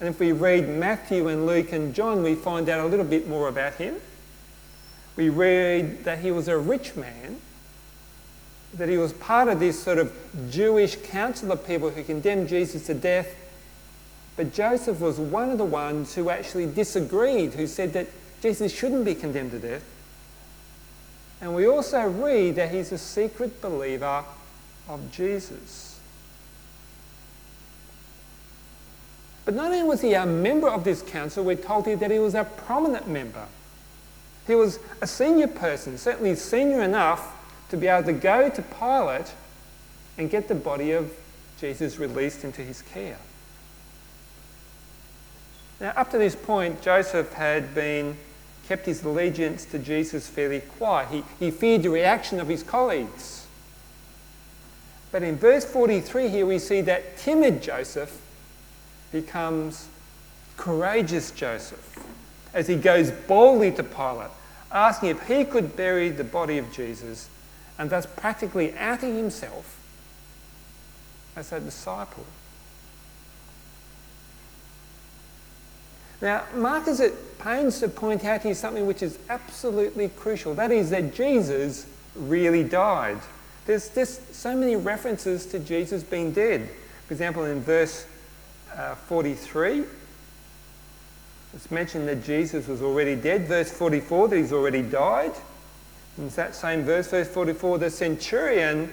And 0.00 0.08
if 0.08 0.18
we 0.18 0.32
read 0.32 0.68
Matthew 0.68 1.28
and 1.28 1.46
Luke 1.46 1.72
and 1.72 1.94
John, 1.94 2.22
we 2.22 2.34
find 2.34 2.68
out 2.68 2.84
a 2.84 2.86
little 2.86 3.04
bit 3.04 3.28
more 3.28 3.48
about 3.48 3.74
him. 3.74 3.96
We 5.16 5.28
read 5.28 6.04
that 6.04 6.20
he 6.20 6.30
was 6.30 6.48
a 6.48 6.58
rich 6.58 6.96
man, 6.96 7.40
that 8.74 8.88
he 8.88 8.96
was 8.96 9.12
part 9.14 9.48
of 9.48 9.60
this 9.60 9.80
sort 9.80 9.98
of 9.98 10.12
Jewish 10.50 10.96
council 10.96 11.52
of 11.52 11.66
people 11.66 11.90
who 11.90 12.02
condemned 12.02 12.48
Jesus 12.48 12.86
to 12.86 12.94
death. 12.94 13.34
But 14.36 14.52
Joseph 14.52 15.00
was 15.00 15.18
one 15.18 15.50
of 15.50 15.58
the 15.58 15.64
ones 15.64 16.14
who 16.14 16.30
actually 16.30 16.66
disagreed, 16.66 17.54
who 17.54 17.66
said 17.66 17.92
that 17.92 18.08
Jesus 18.40 18.72
shouldn't 18.72 19.04
be 19.04 19.14
condemned 19.14 19.52
to 19.52 19.58
death. 19.58 19.84
And 21.40 21.54
we 21.54 21.66
also 21.66 22.08
read 22.08 22.56
that 22.56 22.72
he's 22.72 22.90
a 22.92 22.98
secret 22.98 23.60
believer 23.60 24.24
of 24.88 25.12
Jesus. 25.12 26.00
But 29.44 29.54
not 29.54 29.72
only 29.72 29.82
was 29.82 30.02
he 30.02 30.14
a 30.14 30.26
member 30.26 30.68
of 30.68 30.84
this 30.84 31.00
council, 31.00 31.44
we're 31.44 31.56
told 31.56 31.86
here 31.86 31.96
that 31.96 32.10
he 32.10 32.18
was 32.18 32.34
a 32.34 32.44
prominent 32.44 33.08
member. 33.08 33.46
He 34.46 34.54
was 34.54 34.78
a 35.00 35.06
senior 35.06 35.46
person, 35.46 35.96
certainly 35.98 36.34
senior 36.34 36.82
enough 36.82 37.34
to 37.70 37.76
be 37.76 37.86
able 37.86 38.06
to 38.06 38.12
go 38.12 38.48
to 38.48 38.62
Pilate 38.62 39.32
and 40.16 40.30
get 40.30 40.48
the 40.48 40.54
body 40.54 40.92
of 40.92 41.12
Jesus 41.60 41.98
released 41.98 42.44
into 42.44 42.62
his 42.62 42.82
care. 42.82 43.18
Now, 45.80 45.92
up 45.96 46.10
to 46.10 46.18
this 46.18 46.34
point, 46.34 46.82
Joseph 46.82 47.32
had 47.34 47.74
been 47.74 48.16
kept 48.66 48.86
his 48.86 49.02
allegiance 49.04 49.64
to 49.66 49.78
Jesus 49.78 50.28
fairly 50.28 50.60
quiet. 50.60 51.08
He, 51.08 51.24
he 51.38 51.50
feared 51.50 51.84
the 51.84 51.90
reaction 51.90 52.40
of 52.40 52.48
his 52.48 52.62
colleagues. 52.62 53.37
But 55.10 55.22
in 55.22 55.36
verse 55.36 55.64
43 55.64 56.28
here, 56.28 56.46
we 56.46 56.58
see 56.58 56.80
that 56.82 57.16
timid 57.16 57.62
Joseph 57.62 58.20
becomes 59.10 59.88
courageous 60.56 61.30
Joseph 61.30 61.98
as 62.52 62.66
he 62.66 62.76
goes 62.76 63.10
boldly 63.10 63.72
to 63.72 63.82
Pilate, 63.82 64.30
asking 64.70 65.10
if 65.10 65.26
he 65.26 65.44
could 65.44 65.76
bury 65.76 66.10
the 66.10 66.24
body 66.24 66.58
of 66.58 66.70
Jesus, 66.72 67.28
and 67.78 67.90
thus 67.90 68.06
practically 68.06 68.76
outing 68.76 69.16
himself 69.16 69.78
as 71.36 71.52
a 71.52 71.60
disciple. 71.60 72.24
Now, 76.20 76.44
Mark 76.54 76.88
is 76.88 77.00
at 77.00 77.12
pains 77.38 77.78
to 77.78 77.88
point 77.88 78.24
out 78.24 78.42
here 78.42 78.54
something 78.54 78.86
which 78.86 79.02
is 79.02 79.18
absolutely 79.28 80.08
crucial. 80.08 80.54
That 80.54 80.72
is, 80.72 80.90
that 80.90 81.14
Jesus 81.14 81.86
really 82.16 82.64
died. 82.64 83.18
There's 83.68 83.90
just 83.90 84.34
so 84.34 84.56
many 84.56 84.76
references 84.76 85.44
to 85.44 85.58
Jesus 85.58 86.02
being 86.02 86.32
dead. 86.32 86.70
For 87.06 87.12
example, 87.12 87.44
in 87.44 87.60
verse 87.60 88.06
uh, 88.74 88.94
43, 88.94 89.84
it's 91.52 91.70
mentioned 91.70 92.08
that 92.08 92.24
Jesus 92.24 92.66
was 92.66 92.80
already 92.80 93.14
dead. 93.14 93.46
Verse 93.46 93.70
44, 93.70 94.28
that 94.28 94.36
he's 94.38 94.54
already 94.54 94.80
died. 94.80 95.32
In 96.16 96.30
that 96.30 96.54
same 96.54 96.84
verse, 96.84 97.08
verse 97.08 97.28
44, 97.28 97.76
the 97.76 97.90
centurion 97.90 98.90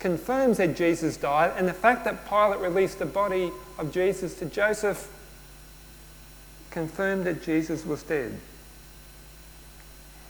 confirms 0.00 0.56
that 0.56 0.74
Jesus 0.74 1.16
died, 1.16 1.52
and 1.56 1.68
the 1.68 1.72
fact 1.72 2.04
that 2.04 2.28
Pilate 2.28 2.58
released 2.58 2.98
the 2.98 3.06
body 3.06 3.52
of 3.78 3.92
Jesus 3.92 4.34
to 4.40 4.46
Joseph 4.46 5.08
confirmed 6.72 7.26
that 7.26 7.44
Jesus 7.44 7.86
was 7.86 8.02
dead. 8.02 8.40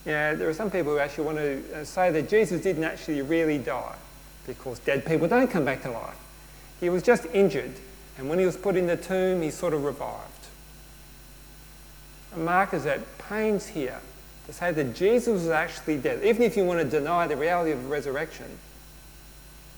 You 0.07 0.13
know, 0.13 0.37
there 0.37 0.49
are 0.49 0.55
some 0.55 0.71
people 0.71 0.93
who 0.93 0.99
actually 0.99 1.25
want 1.25 1.39
to 1.39 1.81
uh, 1.81 1.85
say 1.85 2.11
that 2.11 2.29
Jesus 2.29 2.63
didn't 2.63 2.85
actually 2.85 3.21
really 3.23 3.59
die 3.59 3.97
because 4.47 4.79
dead 4.81 5.05
people 5.05 5.29
don't 5.29 5.51
come 5.51 5.65
back 5.65 5.83
to 5.83 5.91
life. 5.91 6.17
He 6.81 6.89
was 6.89 7.03
just 7.03 7.27
injured, 7.35 7.75
and 8.17 8.29
when 8.29 8.39
he 8.39 8.47
was 8.47 8.57
put 8.57 8.77
in 8.77 8.87
the 8.87 8.97
tomb, 8.97 9.43
he 9.43 9.51
sort 9.51 9.75
of 9.75 9.85
revived. 9.85 10.31
Mark 12.37 12.73
is 12.73 12.87
at 12.87 13.19
pains 13.19 13.67
here 13.69 14.01
to 14.47 14.53
say 14.53 14.73
that 14.73 14.95
Jesus 14.95 15.29
was 15.29 15.49
actually 15.49 15.99
dead. 15.99 16.25
Even 16.25 16.43
if 16.43 16.57
you 16.57 16.65
want 16.65 16.81
to 16.81 16.85
deny 16.85 17.27
the 17.27 17.37
reality 17.37 17.73
of 17.73 17.83
the 17.83 17.89
resurrection, 17.89 18.47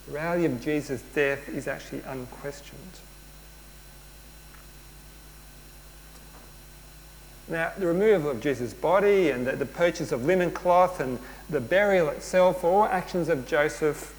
the 0.07 0.15
reality 0.15 0.45
of 0.45 0.61
Jesus' 0.61 1.03
death 1.15 1.49
is 1.49 1.67
actually 1.67 2.03
unquestioned. 2.07 3.01
Now, 7.53 7.71
the 7.77 7.87
removal 7.87 8.31
of 8.31 8.41
Jesus' 8.41 8.73
body 8.73 9.29
and 9.29 9.47
the, 9.47 9.53
the 9.53 9.67
purchase 9.67 10.11
of 10.11 10.25
linen 10.25 10.53
cloth 10.53 11.01
and 11.01 11.19
the 11.51 11.61
burial 11.61 12.09
itself 12.09 12.65
all 12.65 12.85
actions 12.85 13.29
of 13.29 13.47
Joseph. 13.47 14.15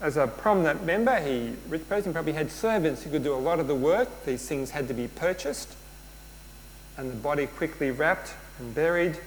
As 0.00 0.16
a 0.16 0.26
prominent 0.26 0.82
member, 0.84 1.20
he, 1.20 1.52
rich 1.68 1.86
person, 1.90 2.14
probably 2.14 2.32
had 2.32 2.50
servants 2.50 3.02
who 3.02 3.10
could 3.10 3.22
do 3.22 3.34
a 3.34 3.36
lot 3.36 3.60
of 3.60 3.68
the 3.68 3.74
work. 3.74 4.08
These 4.24 4.48
things 4.48 4.70
had 4.70 4.88
to 4.88 4.94
be 4.94 5.08
purchased 5.08 5.76
and 6.96 7.10
the 7.10 7.16
body 7.16 7.46
quickly 7.46 7.90
wrapped 7.90 8.32
and 8.58 8.74
buried. 8.74 9.20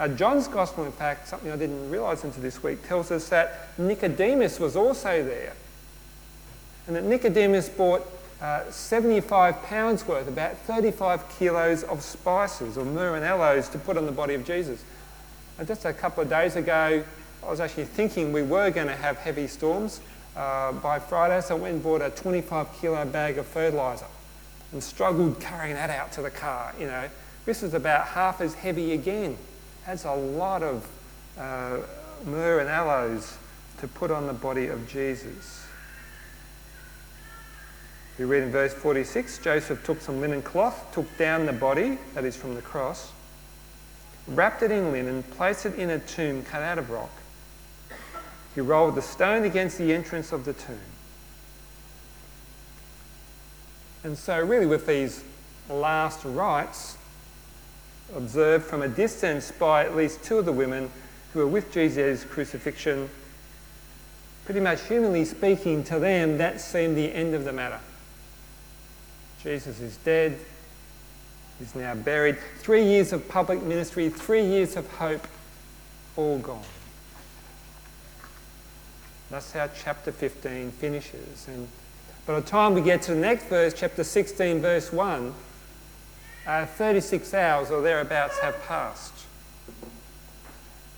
Uh, 0.00 0.08
John's 0.08 0.48
Gospel, 0.48 0.84
in 0.84 0.90
fact, 0.90 1.28
something 1.28 1.52
I 1.52 1.56
didn't 1.56 1.90
realise 1.90 2.24
until 2.24 2.42
this 2.42 2.60
week, 2.60 2.88
tells 2.88 3.12
us 3.12 3.28
that 3.28 3.68
Nicodemus 3.78 4.58
was 4.58 4.74
also 4.74 5.22
there. 5.22 5.54
And 6.88 6.96
that 6.96 7.04
Nicodemus 7.04 7.68
bought 7.68 8.04
uh, 8.40 8.70
75 8.70 9.62
pounds 9.64 10.06
worth, 10.06 10.28
about 10.28 10.56
35 10.58 11.28
kilos 11.38 11.82
of 11.84 12.02
spices 12.02 12.78
or 12.78 12.84
myrrh 12.84 13.16
and 13.16 13.24
aloes 13.24 13.68
to 13.70 13.78
put 13.78 13.96
on 13.96 14.06
the 14.06 14.12
body 14.12 14.34
of 14.34 14.44
Jesus. 14.44 14.84
And 15.58 15.66
just 15.66 15.84
a 15.84 15.92
couple 15.92 16.22
of 16.22 16.30
days 16.30 16.54
ago, 16.54 17.02
I 17.42 17.50
was 17.50 17.60
actually 17.60 17.86
thinking 17.86 18.32
we 18.32 18.42
were 18.42 18.70
going 18.70 18.86
to 18.86 18.96
have 18.96 19.16
heavy 19.18 19.46
storms 19.48 20.00
uh, 20.36 20.72
by 20.72 21.00
Friday, 21.00 21.40
so 21.40 21.56
I 21.56 21.58
went 21.58 21.74
and 21.74 21.82
bought 21.82 22.00
a 22.00 22.10
25 22.10 22.72
kilo 22.80 23.04
bag 23.06 23.38
of 23.38 23.46
fertiliser 23.46 24.06
and 24.72 24.82
struggled 24.82 25.40
carrying 25.40 25.74
that 25.74 25.90
out 25.90 26.12
to 26.12 26.22
the 26.22 26.30
car. 26.30 26.72
You 26.78 26.86
know, 26.86 27.08
this 27.44 27.62
is 27.62 27.74
about 27.74 28.06
half 28.06 28.40
as 28.40 28.54
heavy 28.54 28.92
again. 28.92 29.36
That's 29.86 30.04
a 30.04 30.14
lot 30.14 30.62
of 30.62 30.86
uh, 31.36 31.78
myrrh 32.24 32.60
and 32.60 32.68
aloes 32.68 33.36
to 33.78 33.88
put 33.88 34.10
on 34.10 34.26
the 34.26 34.32
body 34.32 34.66
of 34.66 34.88
Jesus. 34.88 35.64
We 38.18 38.24
read 38.24 38.42
in 38.42 38.50
verse 38.50 38.74
46 38.74 39.38
Joseph 39.38 39.84
took 39.84 40.00
some 40.00 40.20
linen 40.20 40.42
cloth, 40.42 40.92
took 40.92 41.06
down 41.16 41.46
the 41.46 41.52
body, 41.52 41.98
that 42.14 42.24
is 42.24 42.36
from 42.36 42.56
the 42.56 42.62
cross, 42.62 43.12
wrapped 44.26 44.62
it 44.62 44.72
in 44.72 44.90
linen, 44.90 45.22
placed 45.22 45.66
it 45.66 45.74
in 45.76 45.90
a 45.90 46.00
tomb 46.00 46.42
cut 46.42 46.62
out 46.62 46.78
of 46.78 46.90
rock. 46.90 47.12
He 48.56 48.60
rolled 48.60 48.96
the 48.96 49.02
stone 49.02 49.44
against 49.44 49.78
the 49.78 49.94
entrance 49.94 50.32
of 50.32 50.44
the 50.44 50.52
tomb. 50.52 50.80
And 54.02 54.18
so, 54.18 54.40
really, 54.40 54.66
with 54.66 54.86
these 54.86 55.22
last 55.70 56.24
rites 56.24 56.96
observed 58.16 58.64
from 58.64 58.82
a 58.82 58.88
distance 58.88 59.52
by 59.52 59.84
at 59.84 59.94
least 59.94 60.24
two 60.24 60.38
of 60.38 60.44
the 60.44 60.52
women 60.52 60.90
who 61.32 61.40
were 61.40 61.46
with 61.46 61.72
Jesus' 61.72 62.24
crucifixion, 62.24 63.10
pretty 64.44 64.60
much 64.60 64.82
humanly 64.84 65.24
speaking, 65.24 65.84
to 65.84 66.00
them, 66.00 66.38
that 66.38 66.60
seemed 66.60 66.96
the 66.96 67.12
end 67.12 67.34
of 67.34 67.44
the 67.44 67.52
matter. 67.52 67.78
Jesus 69.42 69.80
is 69.80 69.96
dead. 69.98 70.38
He's 71.58 71.74
now 71.74 71.94
buried. 71.94 72.38
Three 72.58 72.84
years 72.84 73.12
of 73.12 73.28
public 73.28 73.62
ministry, 73.62 74.08
three 74.08 74.44
years 74.44 74.76
of 74.76 74.88
hope, 74.94 75.26
all 76.16 76.38
gone. 76.38 76.62
That's 79.30 79.52
how 79.52 79.68
chapter 79.76 80.12
15 80.12 80.70
finishes. 80.72 81.46
And 81.48 81.68
By 82.26 82.40
the 82.40 82.46
time 82.46 82.74
we 82.74 82.80
get 82.80 83.02
to 83.02 83.14
the 83.14 83.20
next 83.20 83.44
verse, 83.44 83.74
chapter 83.74 84.04
16, 84.04 84.60
verse 84.60 84.92
1, 84.92 85.34
uh, 86.46 86.66
36 86.66 87.34
hours 87.34 87.70
or 87.70 87.82
thereabouts 87.82 88.38
have 88.38 88.60
passed. 88.64 89.17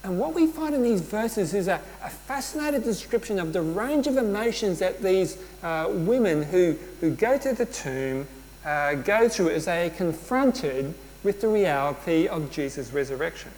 And 0.03 0.19
what 0.19 0.35
we 0.35 0.47
find 0.47 0.75
in 0.75 0.83
these 0.83 1.03
verses 1.03 1.53
is 1.53 1.69
a, 1.69 1.81
a 2.03 2.09
fascinating 2.09 2.81
description 2.81 3.39
of 3.39 3.53
the 3.53 3.61
range 3.61 4.07
of 4.07 4.17
emotions 4.17 4.79
that 4.79 5.03
these 5.03 5.37
uh, 5.63 5.89
women 5.91 6.43
who, 6.43 6.77
who 7.01 7.11
go 7.11 7.37
to 7.37 7.53
the 7.53 7.67
tomb 7.67 8.27
uh, 8.65 8.95
go 8.95 9.29
through 9.29 9.51
as 9.51 9.67
they 9.67 9.87
are 9.87 9.91
confronted 9.91 10.95
with 11.23 11.41
the 11.43 11.49
reality 11.49 12.27
of 12.29 12.51
Jesus' 12.51 12.93
resurrection. 12.93 13.51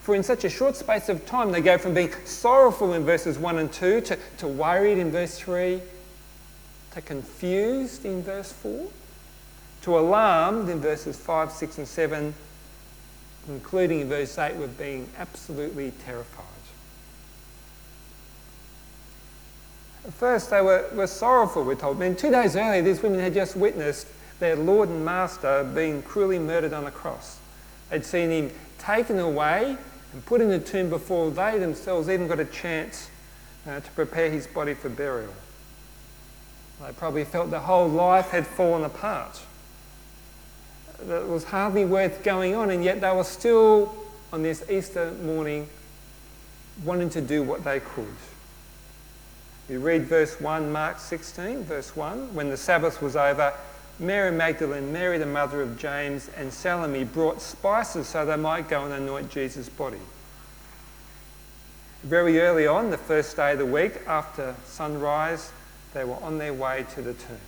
For 0.00 0.14
in 0.14 0.22
such 0.22 0.44
a 0.44 0.50
short 0.50 0.74
space 0.74 1.08
of 1.08 1.26
time, 1.26 1.52
they 1.52 1.60
go 1.60 1.78
from 1.78 1.94
being 1.94 2.12
sorrowful 2.24 2.94
in 2.94 3.04
verses 3.04 3.38
1 3.38 3.58
and 3.58 3.72
2 3.72 4.00
to, 4.00 4.18
to 4.38 4.48
worried 4.48 4.98
in 4.98 5.10
verse 5.10 5.38
3 5.38 5.80
to 6.92 7.00
confused 7.00 8.04
in 8.04 8.22
verse 8.22 8.52
4 8.52 8.86
to 9.82 9.98
alarmed 9.98 10.68
in 10.68 10.80
verses 10.80 11.16
5, 11.16 11.52
6, 11.52 11.78
and 11.78 11.88
7 11.88 12.34
including 13.48 14.00
in 14.00 14.08
verse 14.08 14.38
8, 14.38 14.56
with 14.56 14.78
being 14.78 15.08
absolutely 15.18 15.92
terrified. 16.04 16.46
At 20.04 20.12
first, 20.14 20.50
they 20.50 20.60
were, 20.60 20.88
were 20.94 21.06
sorrowful, 21.06 21.64
we're 21.64 21.74
told. 21.74 21.96
I 21.96 22.00
mean, 22.00 22.16
two 22.16 22.30
days 22.30 22.56
earlier, 22.56 22.82
these 22.82 23.02
women 23.02 23.20
had 23.20 23.34
just 23.34 23.56
witnessed 23.56 24.08
their 24.40 24.56
Lord 24.56 24.88
and 24.88 25.04
Master 25.04 25.62
being 25.74 26.02
cruelly 26.02 26.38
murdered 26.38 26.72
on 26.72 26.86
a 26.86 26.90
cross. 26.90 27.38
They'd 27.90 28.04
seen 28.04 28.30
him 28.30 28.50
taken 28.78 29.18
away 29.18 29.76
and 30.12 30.26
put 30.26 30.40
in 30.40 30.50
a 30.50 30.58
tomb 30.58 30.90
before 30.90 31.30
they 31.30 31.58
themselves 31.58 32.08
even 32.08 32.26
got 32.26 32.40
a 32.40 32.44
chance 32.44 33.08
uh, 33.66 33.78
to 33.78 33.90
prepare 33.92 34.30
his 34.30 34.46
body 34.46 34.74
for 34.74 34.88
burial. 34.88 35.32
They 36.84 36.92
probably 36.92 37.24
felt 37.24 37.50
their 37.50 37.60
whole 37.60 37.88
life 37.88 38.30
had 38.30 38.44
fallen 38.44 38.82
apart 38.84 39.40
that 41.08 41.28
was 41.28 41.44
hardly 41.44 41.84
worth 41.84 42.22
going 42.22 42.54
on, 42.54 42.70
and 42.70 42.84
yet 42.84 43.00
they 43.00 43.14
were 43.14 43.24
still 43.24 43.94
on 44.32 44.42
this 44.42 44.64
Easter 44.70 45.12
morning 45.22 45.68
wanting 46.84 47.10
to 47.10 47.20
do 47.20 47.42
what 47.42 47.64
they 47.64 47.80
could. 47.80 48.14
You 49.68 49.78
read 49.80 50.02
verse 50.04 50.40
1, 50.40 50.72
Mark 50.72 50.98
16, 50.98 51.64
verse 51.64 51.94
1. 51.94 52.34
When 52.34 52.50
the 52.50 52.56
Sabbath 52.56 53.00
was 53.00 53.16
over, 53.16 53.52
Mary 53.98 54.32
Magdalene, 54.32 54.92
Mary 54.92 55.18
the 55.18 55.26
mother 55.26 55.62
of 55.62 55.78
James, 55.78 56.28
and 56.36 56.52
Salome 56.52 57.04
brought 57.04 57.40
spices 57.40 58.08
so 58.08 58.26
they 58.26 58.36
might 58.36 58.68
go 58.68 58.84
and 58.84 58.92
anoint 58.92 59.30
Jesus' 59.30 59.68
body. 59.68 60.00
Very 62.02 62.40
early 62.40 62.66
on, 62.66 62.90
the 62.90 62.98
first 62.98 63.36
day 63.36 63.52
of 63.52 63.58
the 63.58 63.66
week, 63.66 64.00
after 64.08 64.56
sunrise, 64.64 65.52
they 65.94 66.04
were 66.04 66.20
on 66.22 66.38
their 66.38 66.52
way 66.52 66.84
to 66.94 67.02
the 67.02 67.14
tomb. 67.14 67.38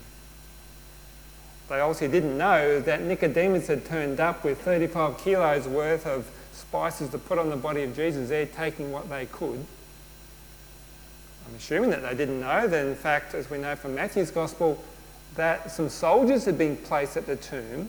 They 1.68 1.80
obviously 1.80 2.08
didn't 2.08 2.36
know 2.36 2.80
that 2.80 3.02
Nicodemus 3.02 3.68
had 3.68 3.84
turned 3.84 4.20
up 4.20 4.44
with 4.44 4.60
35 4.60 5.18
kilos 5.18 5.66
worth 5.66 6.06
of 6.06 6.30
spices 6.52 7.08
to 7.10 7.18
put 7.18 7.38
on 7.38 7.48
the 7.48 7.56
body 7.56 7.82
of 7.82 7.96
Jesus. 7.96 8.28
They're 8.28 8.46
taking 8.46 8.92
what 8.92 9.08
they 9.08 9.26
could. 9.26 9.64
I'm 11.46 11.54
assuming 11.56 11.90
that 11.90 12.02
they 12.02 12.14
didn't 12.14 12.40
know 12.40 12.66
that, 12.66 12.86
in 12.86 12.94
fact, 12.94 13.34
as 13.34 13.50
we 13.50 13.58
know 13.58 13.76
from 13.76 13.94
Matthew's 13.94 14.30
Gospel, 14.30 14.82
that 15.36 15.70
some 15.70 15.88
soldiers 15.88 16.44
had 16.44 16.56
been 16.56 16.76
placed 16.76 17.16
at 17.16 17.26
the 17.26 17.36
tomb, 17.36 17.88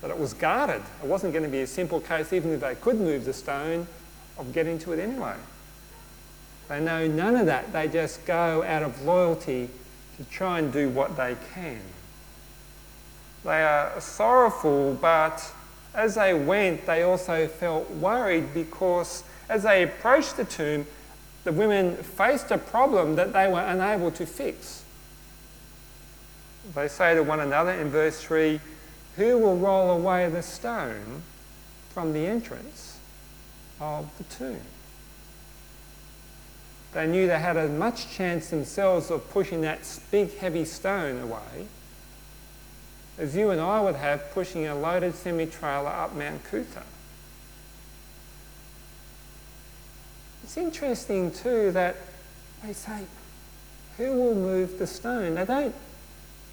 that 0.00 0.10
it 0.10 0.18
was 0.18 0.32
guarded. 0.32 0.82
It 1.02 1.08
wasn't 1.08 1.32
going 1.32 1.44
to 1.44 1.50
be 1.50 1.60
a 1.60 1.66
simple 1.66 2.00
case, 2.00 2.32
even 2.32 2.52
if 2.52 2.60
they 2.60 2.74
could 2.74 3.00
move 3.00 3.24
the 3.24 3.32
stone, 3.32 3.86
of 4.38 4.52
getting 4.52 4.78
to 4.80 4.92
it 4.92 4.98
anyway. 4.98 5.36
They 6.68 6.80
know 6.80 7.06
none 7.06 7.36
of 7.36 7.46
that. 7.46 7.72
They 7.72 7.88
just 7.88 8.24
go 8.24 8.62
out 8.62 8.82
of 8.82 9.02
loyalty 9.02 9.68
to 10.16 10.24
try 10.24 10.58
and 10.58 10.72
do 10.72 10.88
what 10.88 11.16
they 11.16 11.36
can. 11.52 11.80
They 13.44 13.62
are 13.62 14.00
sorrowful, 14.00 14.94
but 14.94 15.52
as 15.94 16.14
they 16.14 16.32
went, 16.32 16.86
they 16.86 17.02
also 17.02 17.46
felt 17.46 17.90
worried 17.90 18.54
because 18.54 19.22
as 19.48 19.62
they 19.64 19.82
approached 19.82 20.36
the 20.36 20.44
tomb, 20.44 20.86
the 21.44 21.52
women 21.52 21.96
faced 21.96 22.50
a 22.50 22.58
problem 22.58 23.16
that 23.16 23.34
they 23.34 23.46
were 23.46 23.60
unable 23.60 24.10
to 24.12 24.24
fix. 24.24 24.82
They 26.74 26.88
say 26.88 27.14
to 27.14 27.22
one 27.22 27.40
another 27.40 27.72
in 27.72 27.90
verse 27.90 28.20
3 28.22 28.58
Who 29.16 29.38
will 29.38 29.56
roll 29.56 29.90
away 29.90 30.28
the 30.30 30.42
stone 30.42 31.22
from 31.90 32.14
the 32.14 32.26
entrance 32.26 32.98
of 33.78 34.10
the 34.16 34.24
tomb? 34.24 34.62
They 36.94 37.06
knew 37.06 37.26
they 37.26 37.40
had 37.40 37.58
as 37.58 37.70
much 37.70 38.10
chance 38.10 38.48
themselves 38.48 39.10
of 39.10 39.28
pushing 39.30 39.60
that 39.62 39.80
big 40.10 40.38
heavy 40.38 40.64
stone 40.64 41.20
away 41.20 41.66
as 43.18 43.36
you 43.36 43.50
and 43.50 43.60
I 43.60 43.80
would 43.80 43.96
have 43.96 44.30
pushing 44.32 44.66
a 44.66 44.74
loaded 44.74 45.14
semi 45.14 45.46
trailer 45.46 45.88
up 45.88 46.14
Mount 46.14 46.42
Coot-tha. 46.44 46.82
It's 50.42 50.56
interesting 50.56 51.30
too 51.30 51.70
that 51.72 51.96
they 52.64 52.72
say, 52.72 53.04
Who 53.96 54.12
will 54.14 54.34
move 54.34 54.78
the 54.78 54.86
stone? 54.86 55.34
They 55.34 55.44
don't 55.44 55.74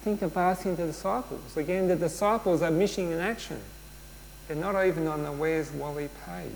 think 0.02 0.22
of 0.22 0.36
asking 0.36 0.76
the 0.76 0.86
disciples. 0.86 1.56
Again, 1.56 1.88
the 1.88 1.96
disciples 1.96 2.62
are 2.62 2.70
missing 2.70 3.10
in 3.10 3.18
action. 3.18 3.60
They're 4.48 4.56
not 4.56 4.86
even 4.86 5.06
on 5.06 5.22
the 5.22 5.32
Where's 5.32 5.70
Wally 5.70 6.08
page. 6.26 6.52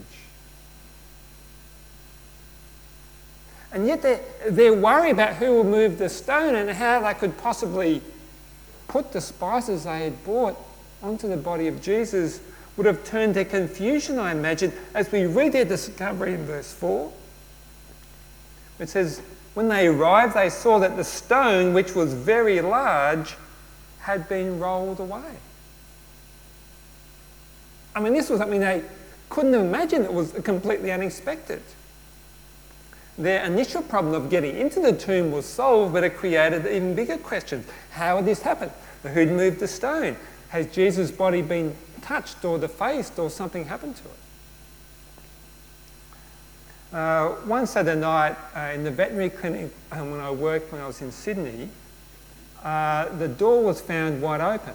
And 3.72 3.86
yet 3.86 4.02
they're, 4.02 4.20
they're 4.48 4.72
worried 4.72 5.10
about 5.10 5.34
who 5.34 5.52
will 5.52 5.64
move 5.64 5.98
the 5.98 6.08
stone 6.08 6.54
and 6.54 6.70
how 6.70 7.00
they 7.00 7.14
could 7.14 7.36
possibly 7.38 8.00
put 8.88 9.12
the 9.12 9.20
spices 9.20 9.84
they 9.84 10.04
had 10.04 10.24
bought 10.24 10.56
onto 11.02 11.28
the 11.28 11.36
body 11.36 11.68
of 11.68 11.82
Jesus 11.82 12.40
would 12.76 12.86
have 12.86 13.04
turned 13.04 13.34
their 13.34 13.44
confusion, 13.44 14.18
I 14.18 14.32
imagine, 14.32 14.72
as 14.94 15.10
we 15.10 15.26
read 15.26 15.52
their 15.52 15.64
discovery 15.64 16.34
in 16.34 16.44
verse 16.44 16.72
4. 16.72 17.12
It 18.78 18.88
says, 18.88 19.22
When 19.54 19.68
they 19.68 19.86
arrived, 19.86 20.34
they 20.34 20.50
saw 20.50 20.78
that 20.80 20.96
the 20.96 21.04
stone, 21.04 21.72
which 21.72 21.94
was 21.94 22.12
very 22.12 22.60
large, 22.60 23.34
had 24.00 24.28
been 24.28 24.60
rolled 24.60 25.00
away. 25.00 25.38
I 27.94 28.00
mean, 28.00 28.12
this 28.12 28.28
was 28.28 28.40
something 28.40 28.60
they 28.60 28.84
couldn't 29.30 29.54
have 29.54 29.62
imagined. 29.62 30.04
It 30.04 30.12
was 30.12 30.32
completely 30.44 30.92
unexpected. 30.92 31.62
Their 33.18 33.44
initial 33.44 33.82
problem 33.82 34.14
of 34.14 34.28
getting 34.28 34.56
into 34.56 34.80
the 34.80 34.92
tomb 34.92 35.32
was 35.32 35.46
solved, 35.46 35.94
but 35.94 36.04
it 36.04 36.16
created 36.16 36.66
even 36.66 36.94
bigger 36.94 37.16
questions. 37.16 37.66
How 37.90 38.16
had 38.16 38.26
this 38.26 38.42
happened? 38.42 38.72
Who'd 39.02 39.30
moved 39.30 39.60
the 39.60 39.68
stone? 39.68 40.16
Has 40.50 40.66
Jesus' 40.66 41.10
body 41.10 41.42
been 41.42 41.74
touched 42.02 42.44
or 42.44 42.58
defaced 42.58 43.18
or 43.18 43.30
something 43.30 43.64
happened 43.64 43.96
to 43.96 44.04
it? 44.04 44.10
Uh, 46.92 47.28
one 47.46 47.66
Saturday 47.66 47.98
night 47.98 48.36
uh, 48.54 48.72
in 48.74 48.84
the 48.84 48.90
veterinary 48.90 49.30
clinic 49.30 49.70
um, 49.92 50.10
when 50.12 50.20
I 50.20 50.30
worked 50.30 50.72
when 50.72 50.80
I 50.80 50.86
was 50.86 51.02
in 51.02 51.10
Sydney, 51.10 51.68
uh, 52.62 53.08
the 53.16 53.28
door 53.28 53.62
was 53.62 53.80
found 53.80 54.22
wide 54.22 54.40
open. 54.40 54.74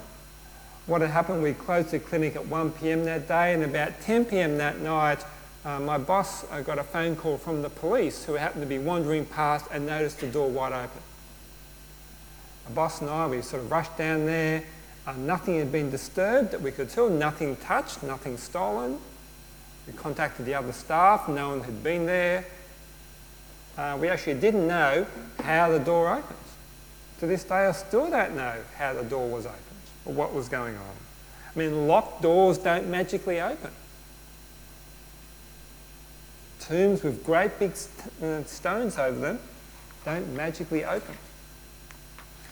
What 0.87 1.01
had 1.01 1.11
happened, 1.11 1.41
we 1.41 1.53
closed 1.53 1.91
the 1.91 1.99
clinic 1.99 2.35
at 2.35 2.47
1 2.47 2.71
pm 2.71 3.05
that 3.05 3.27
day, 3.27 3.53
and 3.53 3.63
about 3.63 4.01
10 4.01 4.25
pm 4.25 4.57
that 4.57 4.81
night, 4.81 5.23
uh, 5.63 5.79
my 5.79 5.97
boss 5.97 6.49
uh, 6.51 6.61
got 6.61 6.79
a 6.79 6.83
phone 6.83 7.15
call 7.15 7.37
from 7.37 7.61
the 7.61 7.69
police 7.69 8.25
who 8.25 8.33
happened 8.33 8.63
to 8.63 8.67
be 8.67 8.79
wandering 8.79 9.25
past 9.25 9.67
and 9.71 9.85
noticed 9.85 10.19
the 10.19 10.27
door 10.27 10.49
wide 10.49 10.73
open. 10.73 11.01
My 12.65 12.71
boss 12.71 13.01
and 13.01 13.09
I, 13.09 13.27
we 13.27 13.41
sort 13.41 13.61
of 13.61 13.71
rushed 13.71 13.95
down 13.95 14.25
there. 14.25 14.63
Uh, 15.05 15.13
nothing 15.13 15.59
had 15.59 15.71
been 15.71 15.91
disturbed 15.91 16.51
that 16.51 16.61
we 16.61 16.71
could 16.71 16.89
tell, 16.89 17.09
nothing 17.09 17.55
touched, 17.57 18.01
nothing 18.01 18.37
stolen. 18.37 18.97
We 19.85 19.93
contacted 19.93 20.45
the 20.45 20.55
other 20.55 20.73
staff, 20.73 21.27
no 21.27 21.49
one 21.49 21.61
had 21.61 21.83
been 21.83 22.07
there. 22.07 22.45
Uh, 23.77 23.97
we 24.01 24.09
actually 24.09 24.39
didn't 24.39 24.67
know 24.67 25.05
how 25.43 25.69
the 25.69 25.79
door 25.79 26.11
opened. 26.11 26.37
To 27.19 27.27
this 27.27 27.43
day, 27.43 27.67
I 27.67 27.71
still 27.71 28.09
don't 28.09 28.35
know 28.35 28.55
how 28.77 28.93
the 28.93 29.03
door 29.03 29.29
was 29.29 29.45
opened 29.45 29.61
or 30.05 30.13
what 30.13 30.33
was 30.33 30.49
going 30.49 30.75
on. 30.75 30.95
I 31.55 31.59
mean, 31.59 31.87
locked 31.87 32.23
doors 32.23 32.57
don't 32.57 32.89
magically 32.89 33.39
open 33.39 33.71
tombs 36.61 37.03
with 37.03 37.23
great 37.23 37.57
big 37.59 37.73
uh, 38.21 38.43
stones 38.43 38.97
over 38.97 39.19
them 39.19 39.39
don't 40.05 40.33
magically 40.35 40.83
open. 40.83 41.15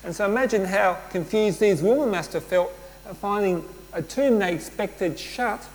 And 0.04 0.16
so 0.16 0.26
imagine 0.26 0.66
how 0.66 0.98
confused 1.10 1.60
these 1.60 1.82
women 1.82 2.10
must 2.10 2.34
have 2.34 2.44
felt 2.44 2.72
at 3.08 3.18
finding 3.18 3.64
a 3.94 4.02
tomb 4.02 4.40
they 4.40 4.54
expected 4.54 5.20
shut 5.20 5.68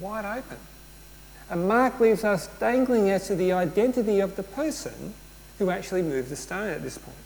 wide 0.00 0.24
open. 0.24 0.58
And 1.50 1.66
Mark 1.66 1.98
leaves 1.98 2.24
us 2.24 2.46
dangling 2.60 3.10
as 3.10 3.26
to 3.28 3.34
the 3.34 3.52
identity 3.52 4.20
of 4.20 4.36
the 4.36 4.42
person 4.42 5.14
who 5.58 5.70
actually 5.70 6.02
moved 6.02 6.30
the 6.30 6.36
stone 6.36 6.68
at 6.68 6.82
this 6.82 6.98
point. 6.98 7.16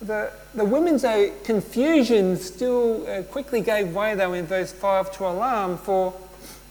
The, 0.00 0.30
the 0.54 0.64
women's 0.64 1.04
confusion 1.44 2.36
still 2.36 3.08
uh, 3.08 3.22
quickly 3.22 3.62
gave 3.62 3.94
way, 3.94 4.14
though, 4.14 4.34
in 4.34 4.46
verse 4.46 4.72
5 4.72 5.10
to 5.16 5.26
alarm, 5.26 5.78
for 5.78 6.14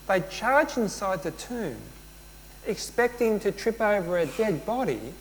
they 0.07 0.21
charged 0.29 0.77
inside 0.77 1.23
the 1.23 1.31
tomb, 1.31 1.77
expecting 2.67 3.39
to 3.39 3.51
trip 3.51 3.81
over 3.81 4.17
a 4.17 4.25
dead 4.27 4.65
body 4.65 5.13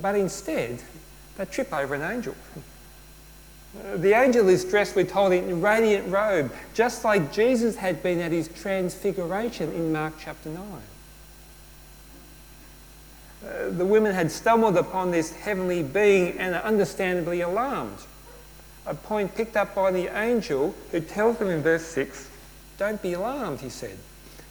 but 0.00 0.14
instead 0.14 0.82
they 1.36 1.44
trip 1.44 1.72
over 1.72 1.94
an 1.94 2.02
angel. 2.02 2.34
The 3.96 4.14
angel 4.14 4.48
is 4.48 4.64
dressed, 4.64 4.96
we're 4.96 5.04
told, 5.04 5.32
in 5.32 5.60
radiant 5.60 6.08
robe, 6.08 6.52
just 6.72 7.04
like 7.04 7.32
Jesus 7.32 7.76
had 7.76 8.02
been 8.02 8.20
at 8.20 8.32
his 8.32 8.48
transfiguration 8.48 9.70
in 9.72 9.92
Mark 9.92 10.14
chapter 10.18 10.48
9. 10.48 10.64
Uh, 13.44 13.70
the 13.70 13.84
women 13.84 14.14
had 14.14 14.30
stumbled 14.30 14.76
upon 14.76 15.10
this 15.10 15.32
heavenly 15.32 15.82
being 15.82 16.38
and 16.38 16.54
are 16.54 16.62
understandably 16.62 17.40
alarmed. 17.40 17.98
A 18.86 18.94
point 18.94 19.34
picked 19.34 19.56
up 19.56 19.74
by 19.74 19.90
the 19.90 20.06
angel 20.16 20.74
who 20.92 21.00
tells 21.00 21.38
them 21.38 21.48
in 21.48 21.62
verse 21.62 21.84
6 21.86 22.30
Don't 22.78 23.02
be 23.02 23.12
alarmed, 23.12 23.60
he 23.60 23.68
said. 23.68 23.98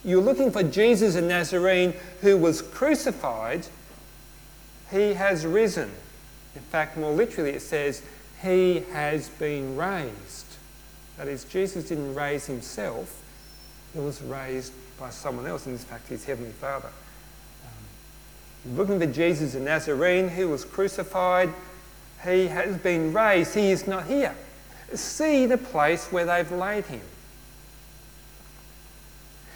You're 0.03 0.21
looking 0.21 0.51
for 0.51 0.61
Jesus, 0.61 1.15
a 1.15 1.21
Nazarene, 1.21 1.93
who 2.21 2.37
was 2.37 2.61
crucified. 2.61 3.65
He 4.91 5.13
has 5.13 5.45
risen. 5.45 5.91
In 6.55 6.61
fact, 6.61 6.95
more 6.95 7.11
literally, 7.11 7.51
it 7.51 7.61
says, 7.61 8.03
He 8.41 8.83
has 8.91 9.29
been 9.29 9.75
raised. 9.75 10.45
That 11.17 11.27
is, 11.27 11.43
Jesus 11.45 11.87
didn't 11.87 12.13
raise 12.13 12.45
himself, 12.45 13.21
he 13.93 13.99
was 13.99 14.21
raised 14.21 14.73
by 14.99 15.09
someone 15.09 15.47
else, 15.47 15.65
in 15.65 15.77
fact, 15.77 16.09
his 16.09 16.25
heavenly 16.25 16.51
Father. 16.51 16.89
Looking 18.73 18.99
for 18.99 19.05
Jesus, 19.05 19.53
the 19.53 19.59
Nazarene, 19.59 20.29
who 20.29 20.49
was 20.49 20.65
crucified. 20.65 21.53
He 22.23 22.47
has 22.47 22.77
been 22.77 23.13
raised. 23.13 23.53
He 23.53 23.71
is 23.71 23.87
not 23.87 24.05
here. 24.05 24.35
See 24.93 25.45
the 25.45 25.57
place 25.57 26.11
where 26.11 26.25
they've 26.25 26.51
laid 26.51 26.85
him. 26.85 27.01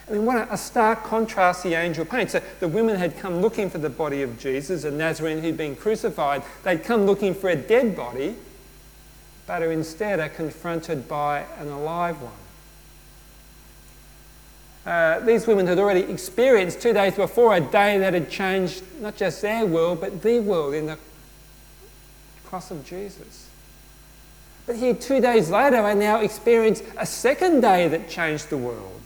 I 0.07 0.13
mean, 0.13 0.25
what 0.25 0.47
a 0.51 0.57
stark 0.57 1.03
contrast 1.03 1.63
the 1.63 1.75
angel 1.75 2.03
paints. 2.03 2.31
So 2.31 2.41
the 2.59 2.67
women 2.67 2.95
had 2.95 3.17
come 3.17 3.41
looking 3.41 3.69
for 3.69 3.77
the 3.77 3.89
body 3.89 4.23
of 4.23 4.39
Jesus, 4.39 4.83
a 4.83 4.91
Nazarene 4.91 5.39
who'd 5.39 5.57
been 5.57 5.75
crucified. 5.75 6.43
They'd 6.63 6.83
come 6.83 7.05
looking 7.05 7.35
for 7.35 7.49
a 7.49 7.55
dead 7.55 7.95
body, 7.95 8.35
but 9.45 9.61
are 9.61 9.71
instead 9.71 10.19
are 10.19 10.29
confronted 10.29 11.07
by 11.07 11.45
an 11.59 11.69
alive 11.69 12.21
one. 12.21 12.33
Uh, 14.89 15.19
these 15.19 15.45
women 15.45 15.67
had 15.67 15.77
already 15.77 15.99
experienced 15.99 16.81
two 16.81 16.93
days 16.93 17.13
before 17.13 17.55
a 17.55 17.61
day 17.61 17.99
that 17.99 18.15
had 18.15 18.27
changed 18.27 18.81
not 18.99 19.15
just 19.15 19.39
their 19.39 19.63
world, 19.63 20.01
but 20.01 20.23
the 20.23 20.39
world 20.39 20.73
in 20.73 20.87
the 20.87 20.97
cross 22.45 22.71
of 22.71 22.83
Jesus. 22.83 23.47
But 24.65 24.77
here, 24.77 24.95
two 24.95 25.21
days 25.21 25.51
later, 25.51 25.83
they 25.83 25.93
now 25.93 26.21
experience 26.21 26.81
a 26.97 27.05
second 27.05 27.61
day 27.61 27.87
that 27.87 28.09
changed 28.09 28.49
the 28.49 28.57
world. 28.57 29.03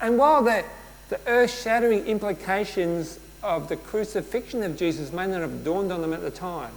And 0.00 0.16
while 0.16 0.42
the, 0.42 0.64
the 1.10 1.20
earth 1.26 1.62
shattering 1.62 2.06
implications 2.06 3.20
of 3.42 3.68
the 3.68 3.76
crucifixion 3.76 4.62
of 4.62 4.78
Jesus 4.78 5.12
may 5.12 5.26
not 5.26 5.42
have 5.42 5.62
dawned 5.62 5.92
on 5.92 6.00
them 6.00 6.14
at 6.14 6.22
the 6.22 6.30
time, 6.30 6.72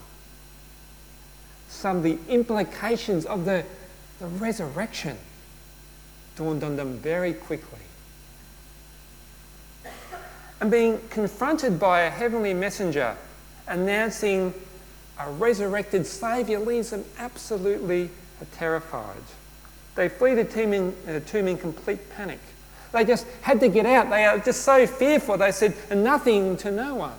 some 1.69 1.97
of 1.97 2.03
the 2.03 2.17
implications 2.27 3.25
of 3.25 3.45
the, 3.45 3.63
the 4.19 4.27
resurrection 4.27 5.17
dawned 6.36 6.63
on 6.63 6.76
them 6.76 6.98
very 6.98 7.34
quickly. 7.34 7.80
And 10.60 10.72
being 10.72 11.00
confronted 11.10 11.80
by 11.80 12.02
a 12.02 12.10
heavenly 12.10 12.54
messenger 12.54 13.17
announcing 13.67 14.54
a 15.19 15.30
resurrected 15.32 16.06
Saviour 16.06 16.60
leaves 16.60 16.89
them 16.89 17.06
absolutely 17.17 18.10
terrified. 18.54 19.22
They 19.96 20.10
flee 20.10 20.34
the 20.34 20.43
tomb 20.43 20.74
in, 20.74 20.96
uh, 21.08 21.19
tomb 21.22 21.48
in 21.48 21.58
complete 21.58 22.10
panic. 22.12 22.39
They 22.91 23.06
just 23.06 23.26
had 23.41 23.60
to 23.60 23.69
get 23.69 23.86
out. 23.86 24.10
They 24.10 24.26
are 24.26 24.39
just 24.39 24.62
so 24.62 24.86
fearful. 24.88 25.38
They 25.38 25.52
said 25.52 25.76
nothing 25.96 26.58
to 26.58 26.72
no 26.72 26.96
one. 26.96 27.13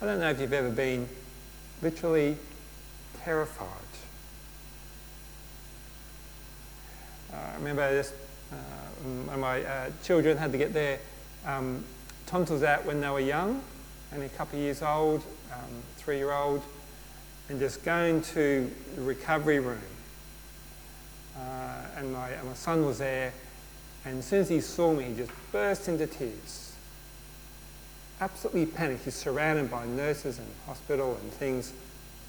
I 0.00 0.06
don't 0.06 0.20
know 0.20 0.30
if 0.30 0.40
you've 0.40 0.52
ever 0.52 0.70
been 0.70 1.08
literally 1.80 2.36
terrified. 3.24 3.68
Uh, 6.64 7.21
I 7.32 7.54
remember 7.56 8.04
uh, 8.52 9.36
my 9.36 9.62
uh, 9.62 9.90
children 10.02 10.36
had 10.36 10.52
to 10.52 10.58
get 10.58 10.72
their 10.72 10.98
um, 11.46 11.84
tonsils 12.26 12.62
out 12.62 12.84
when 12.84 13.00
they 13.00 13.08
were 13.08 13.20
young, 13.20 13.62
only 14.12 14.26
a 14.26 14.30
couple 14.30 14.58
of 14.58 14.64
years 14.64 14.82
old, 14.82 15.22
um, 15.52 15.82
three 15.96 16.18
year 16.18 16.32
old, 16.32 16.62
and 17.48 17.58
just 17.58 17.84
going 17.84 18.22
to 18.22 18.70
the 18.94 19.02
recovery 19.02 19.58
room 19.58 19.78
uh, 21.36 21.82
and, 21.96 22.12
my, 22.12 22.28
and 22.30 22.48
my 22.48 22.54
son 22.54 22.84
was 22.84 22.98
there, 22.98 23.32
and 24.04 24.18
as 24.18 24.26
soon 24.26 24.40
as 24.40 24.48
he 24.48 24.60
saw 24.60 24.92
me, 24.92 25.04
he 25.04 25.14
just 25.14 25.32
burst 25.50 25.88
into 25.88 26.06
tears. 26.06 26.74
Absolutely 28.20 28.66
panicked. 28.66 29.04
He's 29.04 29.14
surrounded 29.14 29.70
by 29.70 29.86
nurses 29.86 30.38
and 30.38 30.46
hospital 30.66 31.18
and 31.20 31.32
things, 31.32 31.72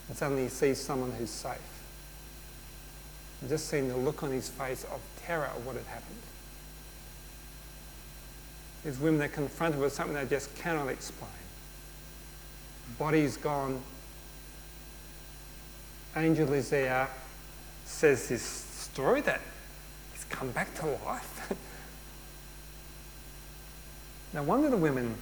and 0.07 0.17
suddenly 0.17 0.43
he 0.43 0.49
sees 0.49 0.79
someone 0.79 1.11
who's 1.11 1.29
safe. 1.29 1.72
Just 3.47 3.67
seeing 3.67 3.89
the 3.89 3.97
look 3.97 4.23
on 4.23 4.31
his 4.31 4.49
face 4.49 4.85
of 4.85 5.01
terror 5.25 5.49
of 5.55 5.65
what 5.65 5.75
had 5.75 5.85
happened. 5.85 6.17
These 8.85 8.99
women 8.99 9.21
are 9.21 9.29
confronted 9.29 9.79
with 9.79 9.93
something 9.93 10.15
they 10.15 10.25
just 10.25 10.53
cannot 10.55 10.89
explain. 10.89 11.31
Body's 12.97 13.37
gone. 13.37 13.81
Angel 16.15 16.51
is 16.53 16.69
there, 16.69 17.09
says 17.85 18.27
this 18.27 18.43
story 18.43 19.21
that 19.21 19.41
he's 20.13 20.25
come 20.25 20.51
back 20.51 20.73
to 20.75 20.85
life. 21.05 21.53
no 24.33 24.43
wonder 24.43 24.69
the 24.69 24.77
women 24.77 25.15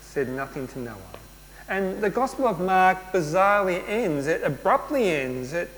said 0.00 0.28
nothing 0.28 0.66
to 0.68 0.78
no 0.78 0.92
one. 0.92 1.20
And 1.68 2.02
the 2.02 2.10
Gospel 2.10 2.46
of 2.46 2.58
Mark 2.58 3.12
bizarrely 3.12 3.86
ends, 3.86 4.26
it 4.26 4.42
abruptly 4.42 5.10
ends 5.10 5.52
it 5.52 5.70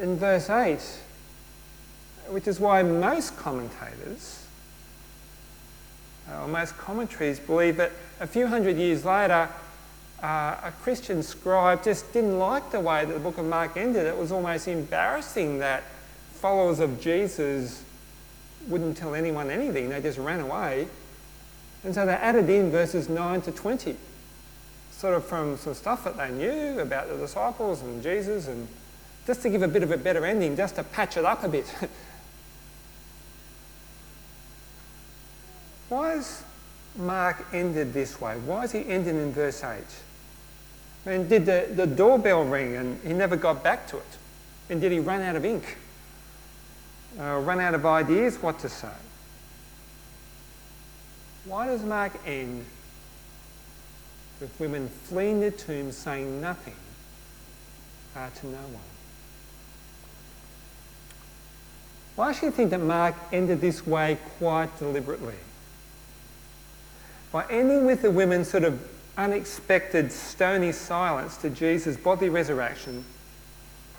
in 0.00 0.16
verse 0.16 0.50
8, 0.50 0.78
which 2.28 2.46
is 2.46 2.60
why 2.60 2.82
most 2.82 3.36
commentators, 3.36 4.44
uh, 6.30 6.42
or 6.42 6.48
most 6.48 6.76
commentaries, 6.76 7.38
believe 7.38 7.76
that 7.76 7.92
a 8.20 8.26
few 8.26 8.46
hundred 8.46 8.76
years 8.76 9.04
later, 9.04 9.48
uh, 10.22 10.56
a 10.64 10.72
Christian 10.82 11.22
scribe 11.22 11.84
just 11.84 12.12
didn't 12.12 12.38
like 12.38 12.70
the 12.70 12.80
way 12.80 13.04
that 13.04 13.12
the 13.12 13.20
book 13.20 13.38
of 13.38 13.44
Mark 13.44 13.76
ended. 13.76 14.06
It 14.06 14.16
was 14.16 14.32
almost 14.32 14.66
embarrassing 14.66 15.58
that 15.58 15.84
followers 16.32 16.80
of 16.80 17.00
Jesus 17.00 17.82
wouldn't 18.68 18.96
tell 18.96 19.14
anyone 19.14 19.50
anything, 19.50 19.88
they 19.88 20.00
just 20.00 20.18
ran 20.18 20.40
away. 20.40 20.88
And 21.84 21.94
so 21.94 22.04
they 22.04 22.14
added 22.14 22.50
in 22.50 22.70
verses 22.70 23.08
9 23.08 23.42
to 23.42 23.52
20, 23.52 23.96
sort 24.90 25.14
of 25.14 25.24
from 25.24 25.56
some 25.56 25.74
stuff 25.74 26.04
that 26.04 26.16
they 26.16 26.30
knew 26.30 26.80
about 26.80 27.08
the 27.08 27.16
disciples 27.16 27.82
and 27.82 28.02
Jesus, 28.02 28.48
and 28.48 28.66
just 29.26 29.42
to 29.42 29.50
give 29.50 29.62
a 29.62 29.68
bit 29.68 29.82
of 29.82 29.90
a 29.90 29.96
better 29.96 30.24
ending, 30.24 30.56
just 30.56 30.76
to 30.76 30.84
patch 30.84 31.16
it 31.16 31.24
up 31.24 31.42
a 31.42 31.48
bit. 31.48 31.66
Why 35.88 36.14
is 36.14 36.44
Mark 36.96 37.44
ended 37.52 37.92
this 37.92 38.20
way? 38.20 38.36
Why 38.38 38.64
is 38.64 38.72
he 38.72 38.86
ending 38.86 39.16
in 39.16 39.32
verse 39.32 39.62
8? 39.62 39.78
I 41.04 41.10
mean, 41.10 41.28
did 41.28 41.46
the, 41.46 41.68
the 41.72 41.86
doorbell 41.86 42.44
ring 42.44 42.76
and 42.76 43.00
he 43.06 43.12
never 43.12 43.36
got 43.36 43.62
back 43.62 43.86
to 43.88 43.98
it? 43.98 44.18
And 44.68 44.80
did 44.80 44.90
he 44.90 44.98
run 44.98 45.22
out 45.22 45.36
of 45.36 45.44
ink? 45.44 45.78
Uh, 47.18 47.38
run 47.38 47.60
out 47.60 47.74
of 47.74 47.86
ideas 47.86 48.42
what 48.42 48.58
to 48.60 48.68
say? 48.68 48.88
Why 51.44 51.66
does 51.66 51.84
Mark 51.84 52.12
end 52.26 52.64
with 54.40 54.58
women 54.58 54.88
fleeing 54.88 55.40
the 55.40 55.52
tomb 55.52 55.92
saying 55.92 56.40
nothing 56.40 56.74
uh, 58.16 58.28
to 58.30 58.46
no 58.46 58.58
one? 58.58 58.95
Why 62.16 62.32
should 62.32 62.46
you 62.46 62.50
think 62.50 62.70
that 62.70 62.80
Mark 62.80 63.14
ended 63.30 63.60
this 63.60 63.86
way 63.86 64.18
quite 64.38 64.76
deliberately? 64.78 65.34
By 67.30 67.44
ending 67.50 67.84
with 67.84 68.00
the 68.00 68.10
women's 68.10 68.48
sort 68.48 68.64
of 68.64 68.80
unexpected 69.18 70.10
stony 70.10 70.72
silence 70.72 71.36
to 71.38 71.50
Jesus' 71.50 71.96
bodily 71.96 72.30
resurrection, 72.30 73.04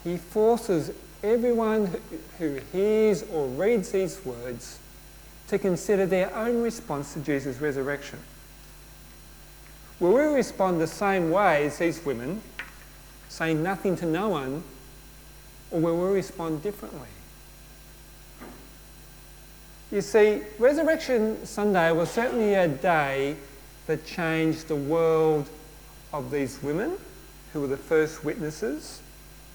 he 0.03 0.17
forces 0.17 0.91
everyone 1.23 1.95
who 2.39 2.59
hears 2.71 3.23
or 3.31 3.47
reads 3.47 3.91
these 3.91 4.23
words 4.25 4.79
to 5.47 5.59
consider 5.59 6.05
their 6.05 6.35
own 6.35 6.61
response 6.63 7.13
to 7.13 7.19
Jesus' 7.19 7.61
resurrection. 7.61 8.19
Will 9.99 10.13
we 10.13 10.23
respond 10.23 10.81
the 10.81 10.87
same 10.87 11.29
way 11.31 11.65
as 11.65 11.77
these 11.77 12.03
women, 12.03 12.41
saying 13.29 13.61
nothing 13.61 13.95
to 13.97 14.05
no 14.05 14.29
one, 14.29 14.63
or 15.71 15.79
will 15.79 15.97
we 15.97 16.15
respond 16.15 16.63
differently? 16.63 17.07
You 19.89 20.01
see, 20.01 20.41
Resurrection 20.59 21.45
Sunday 21.45 21.93
was 21.93 22.11
certainly 22.11 22.55
a 22.55 22.67
day 22.67 23.37
that 23.85 24.05
changed 24.05 24.67
the 24.67 24.75
world 24.75 25.47
of 26.11 26.29
these 26.29 26.61
women 26.61 26.97
who 27.53 27.61
were 27.61 27.67
the 27.67 27.77
first 27.77 28.25
witnesses 28.25 29.01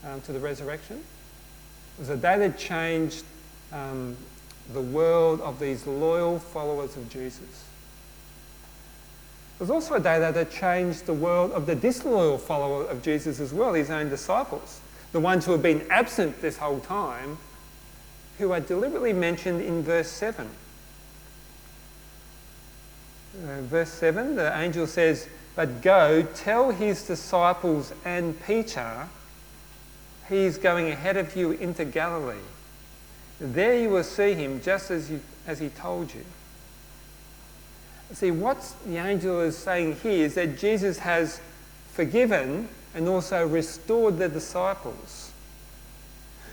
um, 0.06 0.22
to 0.22 0.32
the 0.32 0.40
resurrection. 0.40 0.96
It 0.96 2.00
was 2.00 2.08
a 2.08 2.16
day 2.16 2.38
that 2.38 2.56
changed 2.56 3.24
um, 3.72 4.16
the 4.72 4.80
world 4.80 5.42
of 5.42 5.58
these 5.58 5.86
loyal 5.86 6.38
followers 6.38 6.96
of 6.96 7.10
Jesus. 7.10 7.64
It 9.56 9.60
was 9.60 9.70
also 9.70 9.96
a 9.96 10.00
day 10.00 10.18
that 10.18 10.34
had 10.34 10.50
changed 10.50 11.04
the 11.04 11.12
world 11.12 11.52
of 11.52 11.66
the 11.66 11.74
disloyal 11.74 12.38
follower 12.38 12.86
of 12.86 13.02
Jesus 13.02 13.38
as 13.38 13.52
well, 13.52 13.74
his 13.74 13.90
own 13.90 14.08
disciples, 14.08 14.80
the 15.12 15.20
ones 15.20 15.44
who 15.44 15.52
had 15.52 15.62
been 15.62 15.86
absent 15.90 16.40
this 16.40 16.56
whole 16.56 16.80
time, 16.80 17.36
who 18.42 18.50
are 18.50 18.58
deliberately 18.58 19.12
mentioned 19.12 19.60
in 19.60 19.84
verse 19.84 20.08
7. 20.08 20.48
Uh, 23.36 23.60
verse 23.62 23.88
7, 23.90 24.34
the 24.34 24.58
angel 24.58 24.84
says, 24.88 25.28
But 25.54 25.80
go, 25.80 26.22
tell 26.34 26.72
his 26.72 27.06
disciples 27.06 27.92
and 28.04 28.34
Peter, 28.44 29.08
he's 30.28 30.58
going 30.58 30.88
ahead 30.88 31.16
of 31.16 31.36
you 31.36 31.52
into 31.52 31.84
Galilee. 31.84 32.42
There 33.40 33.78
you 33.78 33.90
will 33.90 34.02
see 34.02 34.34
him 34.34 34.60
just 34.60 34.90
as, 34.90 35.08
you, 35.08 35.20
as 35.46 35.60
he 35.60 35.68
told 35.68 36.12
you. 36.12 36.24
See, 38.12 38.32
what 38.32 38.74
the 38.84 38.96
angel 38.96 39.40
is 39.42 39.56
saying 39.56 40.00
here 40.02 40.26
is 40.26 40.34
that 40.34 40.58
Jesus 40.58 40.98
has 40.98 41.40
forgiven 41.92 42.68
and 42.92 43.06
also 43.06 43.46
restored 43.46 44.18
the 44.18 44.28
disciples, 44.28 45.30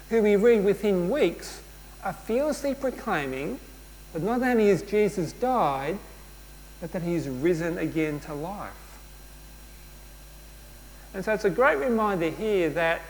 who 0.09 0.21
we 0.21 0.35
read 0.35 0.63
within 0.63 1.09
weeks 1.09 1.61
are 2.03 2.13
fearlessly 2.13 2.73
proclaiming 2.73 3.59
that 4.13 4.23
not 4.23 4.41
only 4.41 4.69
has 4.69 4.81
Jesus 4.81 5.33
died, 5.33 5.97
but 6.81 6.91
that 6.93 7.01
he's 7.01 7.27
risen 7.27 7.77
again 7.77 8.19
to 8.21 8.33
life. 8.33 8.71
And 11.13 11.25
so 11.25 11.33
it's 11.33 11.45
a 11.45 11.49
great 11.49 11.77
reminder 11.77 12.29
here 12.29 12.69
that 12.71 13.01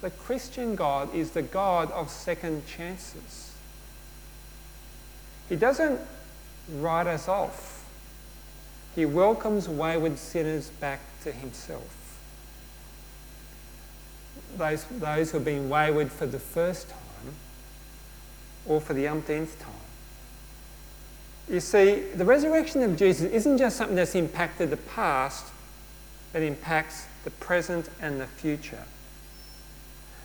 the 0.00 0.10
Christian 0.10 0.74
God 0.74 1.14
is 1.14 1.32
the 1.32 1.42
God 1.42 1.90
of 1.92 2.10
second 2.10 2.66
chances. 2.66 3.52
He 5.48 5.56
doesn't 5.56 6.00
write 6.76 7.06
us 7.06 7.28
off. 7.28 7.84
He 8.94 9.04
welcomes 9.04 9.68
wayward 9.68 10.18
sinners 10.18 10.70
back 10.70 11.00
to 11.22 11.32
himself. 11.32 12.18
Those, 14.56 14.84
those 14.84 15.30
who 15.30 15.38
have 15.38 15.44
been 15.44 15.68
wayward 15.68 16.10
for 16.10 16.26
the 16.26 16.38
first 16.38 16.88
time 16.88 16.98
or 18.70 18.80
for 18.80 18.94
the 18.94 19.08
umpteenth 19.08 19.58
time. 19.58 19.72
You 21.48 21.58
see, 21.58 22.04
the 22.14 22.24
resurrection 22.24 22.84
of 22.84 22.96
Jesus 22.96 23.28
isn't 23.32 23.58
just 23.58 23.76
something 23.76 23.96
that's 23.96 24.14
impacted 24.14 24.70
the 24.70 24.76
past, 24.76 25.46
it 26.32 26.44
impacts 26.44 27.06
the 27.24 27.32
present 27.32 27.88
and 28.00 28.20
the 28.20 28.28
future. 28.28 28.84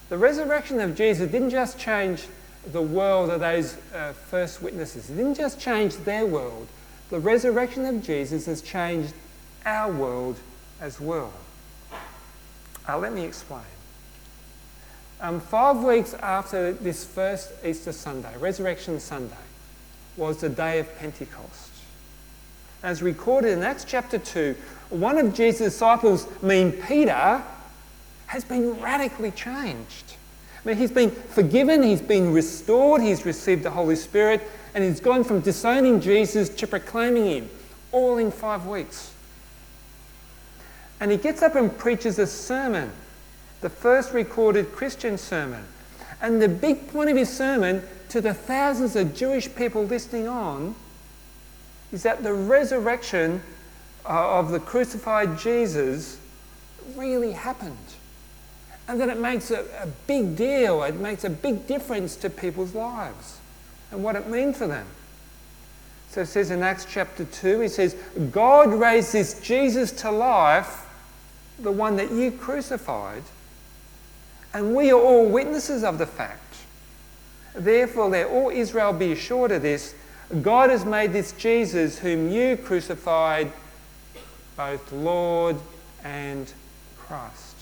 The 0.10 0.20
resurrection 0.20 0.80
of 0.80 0.96
Jesus 0.96 1.32
didn't 1.32 1.50
just 1.50 1.80
change 1.80 2.28
the 2.72 2.84
world 2.84 3.32
of 3.32 3.40
those 3.40 3.78
uh, 3.96 4.14
first 4.14 4.62
witnesses, 4.62 5.10
it 5.10 5.16
didn't 5.16 5.36
just 5.36 5.60
change 5.60 5.96
their 5.98 6.28
world. 6.28 6.68
The 7.10 7.20
resurrection 7.20 7.86
of 7.86 8.04
Jesus 8.04 8.46
has 8.46 8.62
changed 8.62 9.14
our 9.66 9.92
world 9.92 10.38
as 10.80 11.02
well. 11.02 11.34
Uh, 12.88 13.00
let 13.00 13.12
me 13.12 13.24
explain. 13.24 13.64
Um, 15.22 15.40
five 15.40 15.78
weeks 15.78 16.14
after 16.16 16.74
this 16.74 17.06
first 17.06 17.52
Easter 17.64 17.94
Sunday, 17.94 18.36
Resurrection 18.38 19.00
Sunday, 19.00 19.36
was 20.18 20.42
the 20.42 20.50
day 20.50 20.80
of 20.80 20.98
Pentecost. 20.98 21.72
As 22.84 23.02
recorded 23.02 23.52
in 23.52 23.64
Acts 23.64 23.86
chapter 23.86 24.18
2, 24.18 24.56
one 24.90 25.18
of 25.18 25.34
Jesus' 25.34 25.74
disciples, 25.74 26.28
mean 26.42 26.74
Peter, 26.74 27.42
has 28.28 28.44
been 28.44 28.80
radically 28.82 29.32
changed. 29.32 30.16
I 30.64 30.70
mean, 30.70 30.78
he's 30.78 30.92
been 30.92 31.12
forgiven, 31.12 31.82
he's 31.82 32.02
been 32.02 32.34
restored, 32.34 33.02
he's 33.02 33.26
received 33.26 33.64
the 33.64 33.72
Holy 33.72 33.96
Spirit, 33.96 34.42
and 34.74 34.84
he's 34.84 35.00
gone 35.00 35.24
from 35.24 35.40
disowning 35.40 36.02
Jesus 36.02 36.50
to 36.50 36.68
proclaiming 36.68 37.26
him, 37.26 37.50
all 37.92 38.18
in 38.18 38.32
five 38.32 38.66
weeks. 38.66 39.14
And 41.00 41.10
he 41.10 41.18
gets 41.18 41.42
up 41.42 41.56
and 41.56 41.76
preaches 41.76 42.20
a 42.20 42.28
sermon, 42.28 42.92
the 43.66 43.70
first 43.72 44.14
recorded 44.14 44.72
Christian 44.74 45.18
sermon. 45.18 45.66
And 46.22 46.40
the 46.40 46.48
big 46.48 46.88
point 46.90 47.10
of 47.10 47.18
his 47.18 47.36
sermon 47.36 47.82
to 48.10 48.22
the 48.22 48.32
thousands 48.32 48.96
of 48.96 49.16
Jewish 49.16 49.56
people 49.56 49.84
listening 49.84 50.28
on 50.28 50.76
is 51.92 52.04
that 52.04 52.22
the 52.22 52.32
resurrection 52.32 53.42
uh, 54.08 54.38
of 54.38 54.52
the 54.52 54.60
crucified 54.60 55.40
Jesus 55.40 56.20
really 56.96 57.32
happened. 57.32 57.76
And 58.88 59.02
that 59.02 59.10
it 59.10 59.18
makes 59.18 59.50
a, 59.50 59.62
a 59.82 59.88
big 60.06 60.36
deal, 60.36 60.84
it 60.84 60.98
makes 60.98 61.24
a 61.24 61.30
big 61.32 61.66
difference 61.66 62.16
to 62.18 62.30
people's 62.30 62.76
lives 62.76 63.40
and 63.90 64.04
what 64.04 64.16
it 64.16 64.28
means 64.30 64.60
for 64.60 64.68
them. 64.68 64.86
So 66.12 66.22
it 66.22 66.28
says 66.28 66.52
in 66.52 66.62
Acts 66.62 66.86
chapter 66.88 67.26
2, 67.26 67.62
he 67.62 67.68
says, 67.68 67.96
God 68.32 68.72
raised 68.72 69.12
this 69.12 69.40
Jesus 69.40 69.92
to 70.04 70.12
life, 70.12 70.86
the 71.58 71.72
one 71.72 71.96
that 71.96 72.12
you 72.12 72.32
crucified, 72.32 73.24
and 74.56 74.74
we 74.74 74.90
are 74.90 75.00
all 75.00 75.26
witnesses 75.26 75.84
of 75.84 75.98
the 75.98 76.06
fact. 76.06 76.56
Therefore, 77.54 78.08
let 78.08 78.28
all 78.28 78.50
Israel 78.50 78.94
be 78.94 79.12
assured 79.12 79.52
of 79.52 79.62
this 79.62 79.94
God 80.42 80.70
has 80.70 80.86
made 80.86 81.12
this 81.12 81.34
Jesus, 81.34 82.00
whom 82.00 82.32
you 82.32 82.56
crucified, 82.56 83.52
both 84.56 84.92
Lord 84.94 85.58
and 86.06 86.52
Christ. 86.98 87.58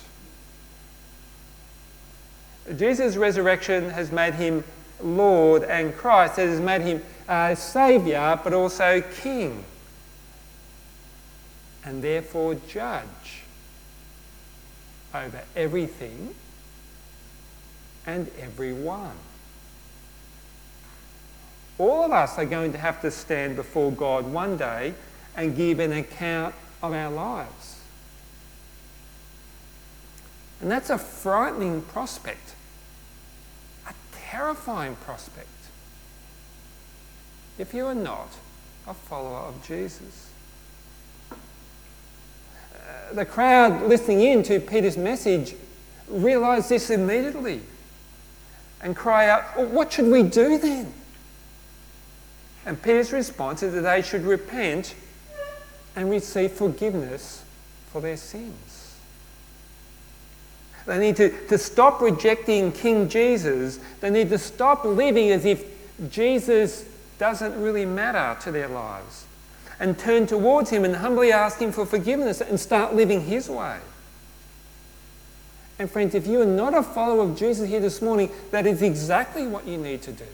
Jesus' 2.78 3.18
resurrection 3.18 3.90
has 3.90 4.12
made 4.12 4.36
him 4.36 4.64
Lord 5.02 5.64
and 5.64 5.96
Christ. 5.96 6.38
It 6.38 6.48
has 6.48 6.62
made 6.62 6.82
him 6.82 7.04
uh, 7.28 7.50
a 7.52 7.56
Saviour, 7.56 8.40
but 8.42 8.54
also 8.54 9.02
King. 9.02 9.66
And 11.84 12.04
therefore 12.04 12.56
judge 12.70 13.44
over 15.14 15.42
everything 15.56 16.36
and 18.06 18.30
everyone. 18.40 19.16
All 21.78 22.04
of 22.04 22.12
us 22.12 22.38
are 22.38 22.46
going 22.46 22.72
to 22.74 22.78
have 22.78 23.02
to 23.02 23.12
stand 23.12 23.56
before 23.56 23.92
God 23.92 24.26
one 24.26 24.58
day 24.58 24.94
and 25.36 25.56
give 25.56 25.80
an 25.80 25.92
account 25.92 26.54
of 26.82 26.94
our 26.94 27.12
lives. 27.12 27.80
And 30.62 30.72
that's 30.72 30.90
a 30.90 30.98
frightening 30.98 31.82
prospect, 31.82 32.56
a 33.88 33.94
terrifying 34.14 34.96
prospect. 34.98 35.48
If 37.58 37.74
you 37.74 37.86
are 37.86 37.96
not 37.96 38.30
a 38.88 38.94
follower 38.94 39.40
of 39.40 39.66
Jesus. 39.66 40.30
Uh, 41.32 43.14
the 43.14 43.26
crowd 43.26 43.88
listening 43.88 44.22
in 44.22 44.44
to 44.44 44.60
Peter's 44.60 44.98
message 44.98 45.56
realised 46.10 46.70
this 46.70 46.90
immediately 46.90 47.62
and 48.84 48.96
cry 48.96 49.30
out, 49.30 49.58
well, 49.58 49.66
What 49.66 49.94
should 49.94 50.08
we 50.08 50.22
do 50.22 50.60
then? 50.60 50.94
And 52.66 52.82
Peter's 52.82 53.12
response 53.12 53.64
is 53.64 53.74
that 53.74 53.82
they 53.82 54.02
should 54.02 54.24
repent 54.24 54.94
and 55.96 56.10
receive 56.10 56.52
forgiveness 56.52 57.44
for 57.92 58.02
their 58.02 58.18
sins. 58.18 58.96
They 60.86 61.00
need 61.00 61.16
to, 61.18 61.48
to 61.48 61.58
stop 61.58 62.02
rejecting 62.02 62.72
King 62.72 63.08
Jesus. 63.08 63.80
They 64.02 64.10
need 64.10 64.30
to 64.30 64.38
stop 64.38 64.84
living 64.84 65.32
as 65.32 65.46
if 65.46 65.66
Jesus 66.10 66.86
doesn't 67.18 67.62
really 67.62 67.86
matter 67.86 68.40
to 68.42 68.52
their 68.52 68.68
lives 68.68 69.26
and 69.80 69.98
turn 69.98 70.28
towards 70.28 70.70
Him 70.70 70.84
and 70.84 70.96
humbly 70.96 71.32
ask 71.32 71.60
Him 71.60 71.72
for 71.72 71.86
forgiveness 71.86 72.42
and 72.42 72.60
start 72.60 72.96
living 72.96 73.22
His 73.22 73.50
way. 73.50 73.78
And, 75.80 75.90
friends, 75.90 76.16
if 76.16 76.28
you 76.28 76.42
are 76.42 76.46
not 76.46 76.76
a 76.76 76.84
follower 76.84 77.24
of 77.24 77.38
Jesus 77.38 77.68
here 77.68 77.80
this 77.80 78.02
morning, 78.02 78.30
that 78.52 78.68
is 78.68 78.82
exactly 78.82 79.48
what 79.48 79.68
you 79.68 79.78
need 79.78 80.02
to 80.04 80.12
do. 80.12 80.26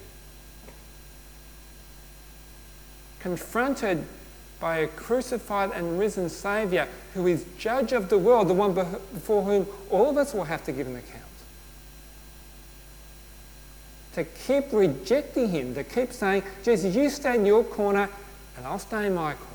confronted 3.20 4.06
by 4.60 4.78
a 4.78 4.88
crucified 4.88 5.72
and 5.72 6.00
risen 6.00 6.30
Saviour 6.30 6.88
who 7.14 7.28
is 7.28 7.46
judge 7.58 7.94
of 7.94 8.10
the 8.10 8.18
world, 8.18 8.50
the 8.50 8.54
one 8.54 8.74
before 8.74 9.44
whom 9.44 9.68
all 9.90 10.10
of 10.10 10.18
us 10.18 10.34
will 10.34 10.46
have 10.46 10.64
to 10.66 10.72
give 10.72 10.88
an 10.88 10.96
account. 10.96 11.24
To 14.14 14.24
keep 14.24 14.74
rejecting 14.74 15.50
him, 15.50 15.76
to 15.76 15.84
keep 15.84 16.12
saying, 16.12 16.42
Jesus, 16.64 16.96
you 16.96 17.10
stay 17.10 17.36
in 17.36 17.46
your 17.46 17.64
corner 17.64 18.10
and 18.58 18.66
I'll 18.66 18.80
stay 18.80 19.06
in 19.06 19.14
my 19.16 19.34
corner. 19.34 19.46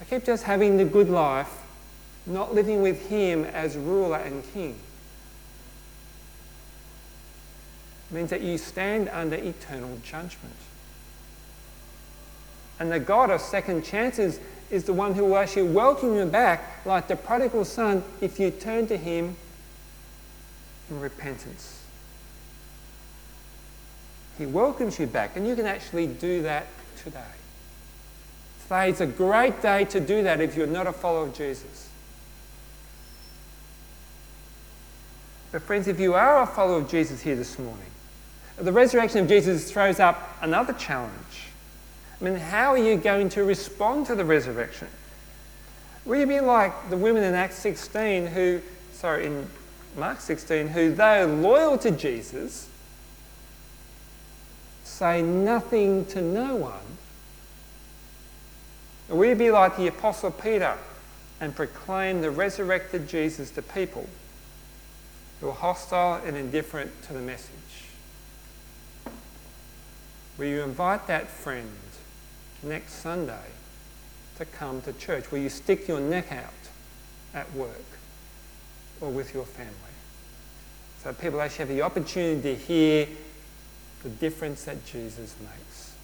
I 0.00 0.04
keep 0.04 0.24
just 0.24 0.44
having 0.44 0.78
the 0.78 0.84
good 0.84 1.10
life, 1.10 1.52
not 2.26 2.54
living 2.54 2.82
with 2.82 3.08
him 3.08 3.44
as 3.44 3.76
ruler 3.76 4.16
and 4.16 4.42
king. 4.52 4.70
It 4.70 4.76
means 8.10 8.30
that 8.30 8.40
you 8.40 8.58
stand 8.58 9.08
under 9.10 9.36
eternal 9.36 9.98
judgment. 10.02 10.54
And 12.80 12.92
the 12.92 13.00
God 13.00 13.30
of 13.30 13.40
second 13.40 13.84
chances 13.84 14.40
is 14.70 14.84
the 14.84 14.92
one 14.92 15.14
who 15.14 15.24
will 15.24 15.38
actually 15.38 15.70
welcome 15.70 16.14
you 16.14 16.26
back, 16.26 16.84
like 16.86 17.08
the 17.08 17.16
prodigal 17.16 17.64
son, 17.64 18.04
if 18.20 18.38
you 18.38 18.50
turn 18.50 18.86
to 18.86 18.96
him 18.96 19.36
in 20.90 21.00
repentance. 21.00 21.82
He 24.36 24.46
welcomes 24.46 24.98
you 24.98 25.06
back, 25.06 25.36
and 25.36 25.46
you 25.46 25.56
can 25.56 25.66
actually 25.66 26.06
do 26.06 26.42
that 26.42 26.66
today. 27.02 27.20
Today 28.62 28.90
is 28.90 29.00
a 29.00 29.06
great 29.06 29.60
day 29.62 29.84
to 29.86 30.00
do 30.00 30.22
that 30.22 30.40
if 30.40 30.56
you're 30.56 30.66
not 30.66 30.86
a 30.86 30.92
follower 30.92 31.26
of 31.26 31.34
Jesus. 31.34 31.88
But, 35.50 35.62
friends, 35.62 35.88
if 35.88 35.98
you 35.98 36.14
are 36.14 36.42
a 36.42 36.46
follower 36.46 36.78
of 36.78 36.90
Jesus 36.90 37.22
here 37.22 37.34
this 37.34 37.58
morning, 37.58 37.90
the 38.60 38.72
resurrection 38.72 39.20
of 39.20 39.28
Jesus 39.28 39.70
throws 39.70 40.00
up 40.00 40.36
another 40.42 40.72
challenge. 40.72 41.48
I 42.20 42.24
mean, 42.24 42.36
how 42.36 42.72
are 42.72 42.78
you 42.78 42.96
going 42.96 43.28
to 43.30 43.44
respond 43.44 44.06
to 44.06 44.14
the 44.14 44.24
resurrection? 44.24 44.88
Will 46.04 46.18
you 46.18 46.26
be 46.26 46.40
like 46.40 46.90
the 46.90 46.96
women 46.96 47.22
in 47.22 47.34
Acts 47.34 47.58
16 47.58 48.26
who, 48.28 48.60
sorry, 48.92 49.26
in 49.26 49.46
Mark 49.96 50.20
16, 50.20 50.68
who, 50.68 50.94
though 50.94 51.26
loyal 51.40 51.78
to 51.78 51.90
Jesus, 51.90 52.68
say 54.84 55.22
nothing 55.22 56.04
to 56.06 56.20
no 56.20 56.56
one? 56.56 56.74
Will 59.08 59.28
you 59.28 59.34
be 59.34 59.50
like 59.50 59.76
the 59.76 59.86
Apostle 59.86 60.30
Peter 60.30 60.76
and 61.40 61.54
proclaim 61.54 62.20
the 62.20 62.30
resurrected 62.30 63.08
Jesus 63.08 63.50
to 63.52 63.62
people 63.62 64.08
who 65.40 65.48
are 65.48 65.54
hostile 65.54 66.20
and 66.26 66.36
indifferent 66.36 66.90
to 67.04 67.12
the 67.12 67.20
message? 67.20 67.87
Will 70.38 70.46
you 70.46 70.62
invite 70.62 71.08
that 71.08 71.28
friend 71.28 71.68
next 72.62 72.94
Sunday 72.94 73.50
to 74.36 74.44
come 74.44 74.80
to 74.82 74.92
church? 74.92 75.32
Will 75.32 75.40
you 75.40 75.48
stick 75.48 75.88
your 75.88 76.00
neck 76.00 76.30
out 76.30 76.52
at 77.34 77.52
work 77.54 77.84
or 79.00 79.10
with 79.10 79.34
your 79.34 79.44
family? 79.44 79.74
So 81.02 81.12
people 81.12 81.40
actually 81.40 81.58
have 81.58 81.68
the 81.68 81.82
opportunity 81.82 82.54
to 82.54 82.54
hear 82.54 83.08
the 84.04 84.08
difference 84.10 84.64
that 84.64 84.86
Jesus 84.86 85.34
makes. 85.40 85.94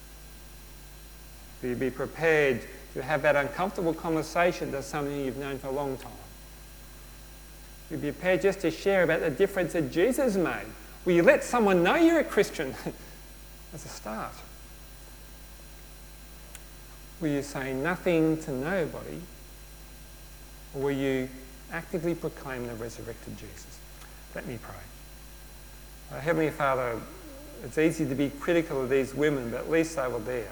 Will 1.61 1.69
you 1.69 1.75
be 1.75 1.89
prepared 1.89 2.61
to 2.93 3.01
have 3.01 3.21
that 3.21 3.37
uncomfortable 3.37 3.93
conversation 3.93 4.69
that's 4.69 4.87
something 4.87 5.25
you've 5.25 5.37
known 5.37 5.59
for 5.59 5.67
a 5.67 5.71
long 5.71 5.95
time? 5.97 6.11
Will 7.89 7.97
you 7.97 8.03
be 8.03 8.11
prepared 8.11 8.41
just 8.41 8.59
to 8.61 8.71
share 8.71 9.03
about 9.03 9.21
the 9.21 9.29
difference 9.29 9.73
that 9.73 9.91
Jesus 9.91 10.35
made? 10.35 10.65
Will 11.05 11.13
you 11.13 11.23
let 11.23 11.43
someone 11.43 11.83
know 11.83 11.95
you're 11.95 12.19
a 12.19 12.23
Christian 12.23 12.75
as 13.75 13.85
a 13.85 13.89
start? 13.89 14.33
Were 17.19 17.27
you 17.27 17.41
saying 17.41 17.83
nothing 17.83 18.37
to 18.43 18.51
nobody? 18.51 19.19
Or 20.73 20.81
will 20.81 20.91
you 20.91 21.29
actively 21.71 22.15
proclaim 22.15 22.67
the 22.67 22.73
resurrected 22.75 23.37
Jesus? 23.37 23.79
Let 24.33 24.47
me 24.47 24.57
pray. 24.61 24.75
Uh, 26.11 26.21
Heavenly 26.21 26.51
Father, 26.51 26.99
it's 27.63 27.77
easy 27.77 28.07
to 28.07 28.15
be 28.15 28.29
critical 28.29 28.81
of 28.81 28.89
these 28.89 29.13
women, 29.13 29.51
but 29.51 29.61
at 29.61 29.69
least 29.69 29.97
they 29.97 30.07
were 30.07 30.19
there, 30.19 30.51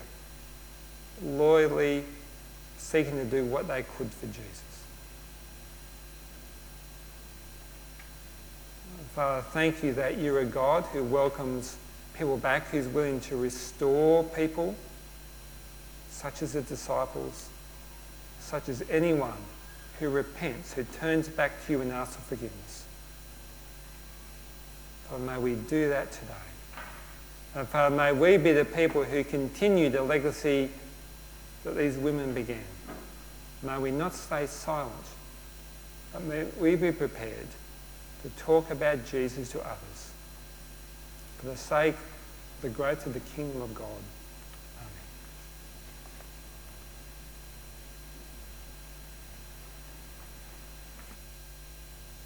loyally 1.24 2.04
seeking 2.78 3.14
to 3.14 3.26
do 3.26 3.46
what 3.46 3.68
they 3.68 3.84
could 3.98 4.12
for 4.12 4.26
Jesus. 4.28 4.62
Father, 9.14 9.44
thank 9.52 9.84
you 9.84 9.94
that 9.94 10.18
you're 10.18 10.40
a 10.40 10.46
God 10.46 10.84
who 10.86 11.04
welcomes 11.04 11.78
people 12.18 12.38
back, 12.38 12.68
who's 12.68 12.88
willing 12.88 13.20
to 13.22 13.36
restore 13.36 14.24
people, 14.24 14.76
such 16.10 16.42
as 16.42 16.54
the 16.54 16.62
disciples, 16.62 17.50
such 18.40 18.70
as 18.70 18.84
anyone 18.90 19.34
who 20.00 20.10
repents, 20.10 20.74
who 20.74 20.84
turns 20.84 21.28
back 21.28 21.52
to 21.66 21.74
you 21.74 21.82
and 21.82 21.92
asks 21.92 22.16
for 22.16 22.22
forgiveness. 22.22 22.86
Father, 25.10 25.24
may 25.24 25.38
we 25.38 25.56
do 25.56 25.90
that 25.90 26.12
today. 26.12 26.34
And 27.56 27.68
Father, 27.68 27.96
may 27.96 28.12
we 28.12 28.38
be 28.38 28.52
the 28.52 28.66
people 28.66 29.04
who 29.04 29.24
continue 29.24 29.90
the 29.90 30.02
legacy 30.02 30.70
that 31.64 31.78
these 31.78 31.98
women 31.98 32.34
began. 32.34 32.64
May 33.62 33.78
we 33.78 33.92
not 33.92 34.14
stay 34.14 34.48
silent, 34.48 34.94
but 36.12 36.24
may 36.24 36.46
we 36.60 36.76
be 36.76 36.92
prepared 36.92 37.48
to 38.24 38.30
talk 38.38 38.70
about 38.72 39.06
Jesus 39.06 39.52
to 39.52 39.60
others 39.60 39.93
the 41.44 41.58
sake 41.58 41.96
the 42.62 42.70
growth 42.70 43.06
of 43.06 43.14
the 43.14 43.20
kingdom 43.20 43.62
of 43.62 43.76
God. 43.76 43.88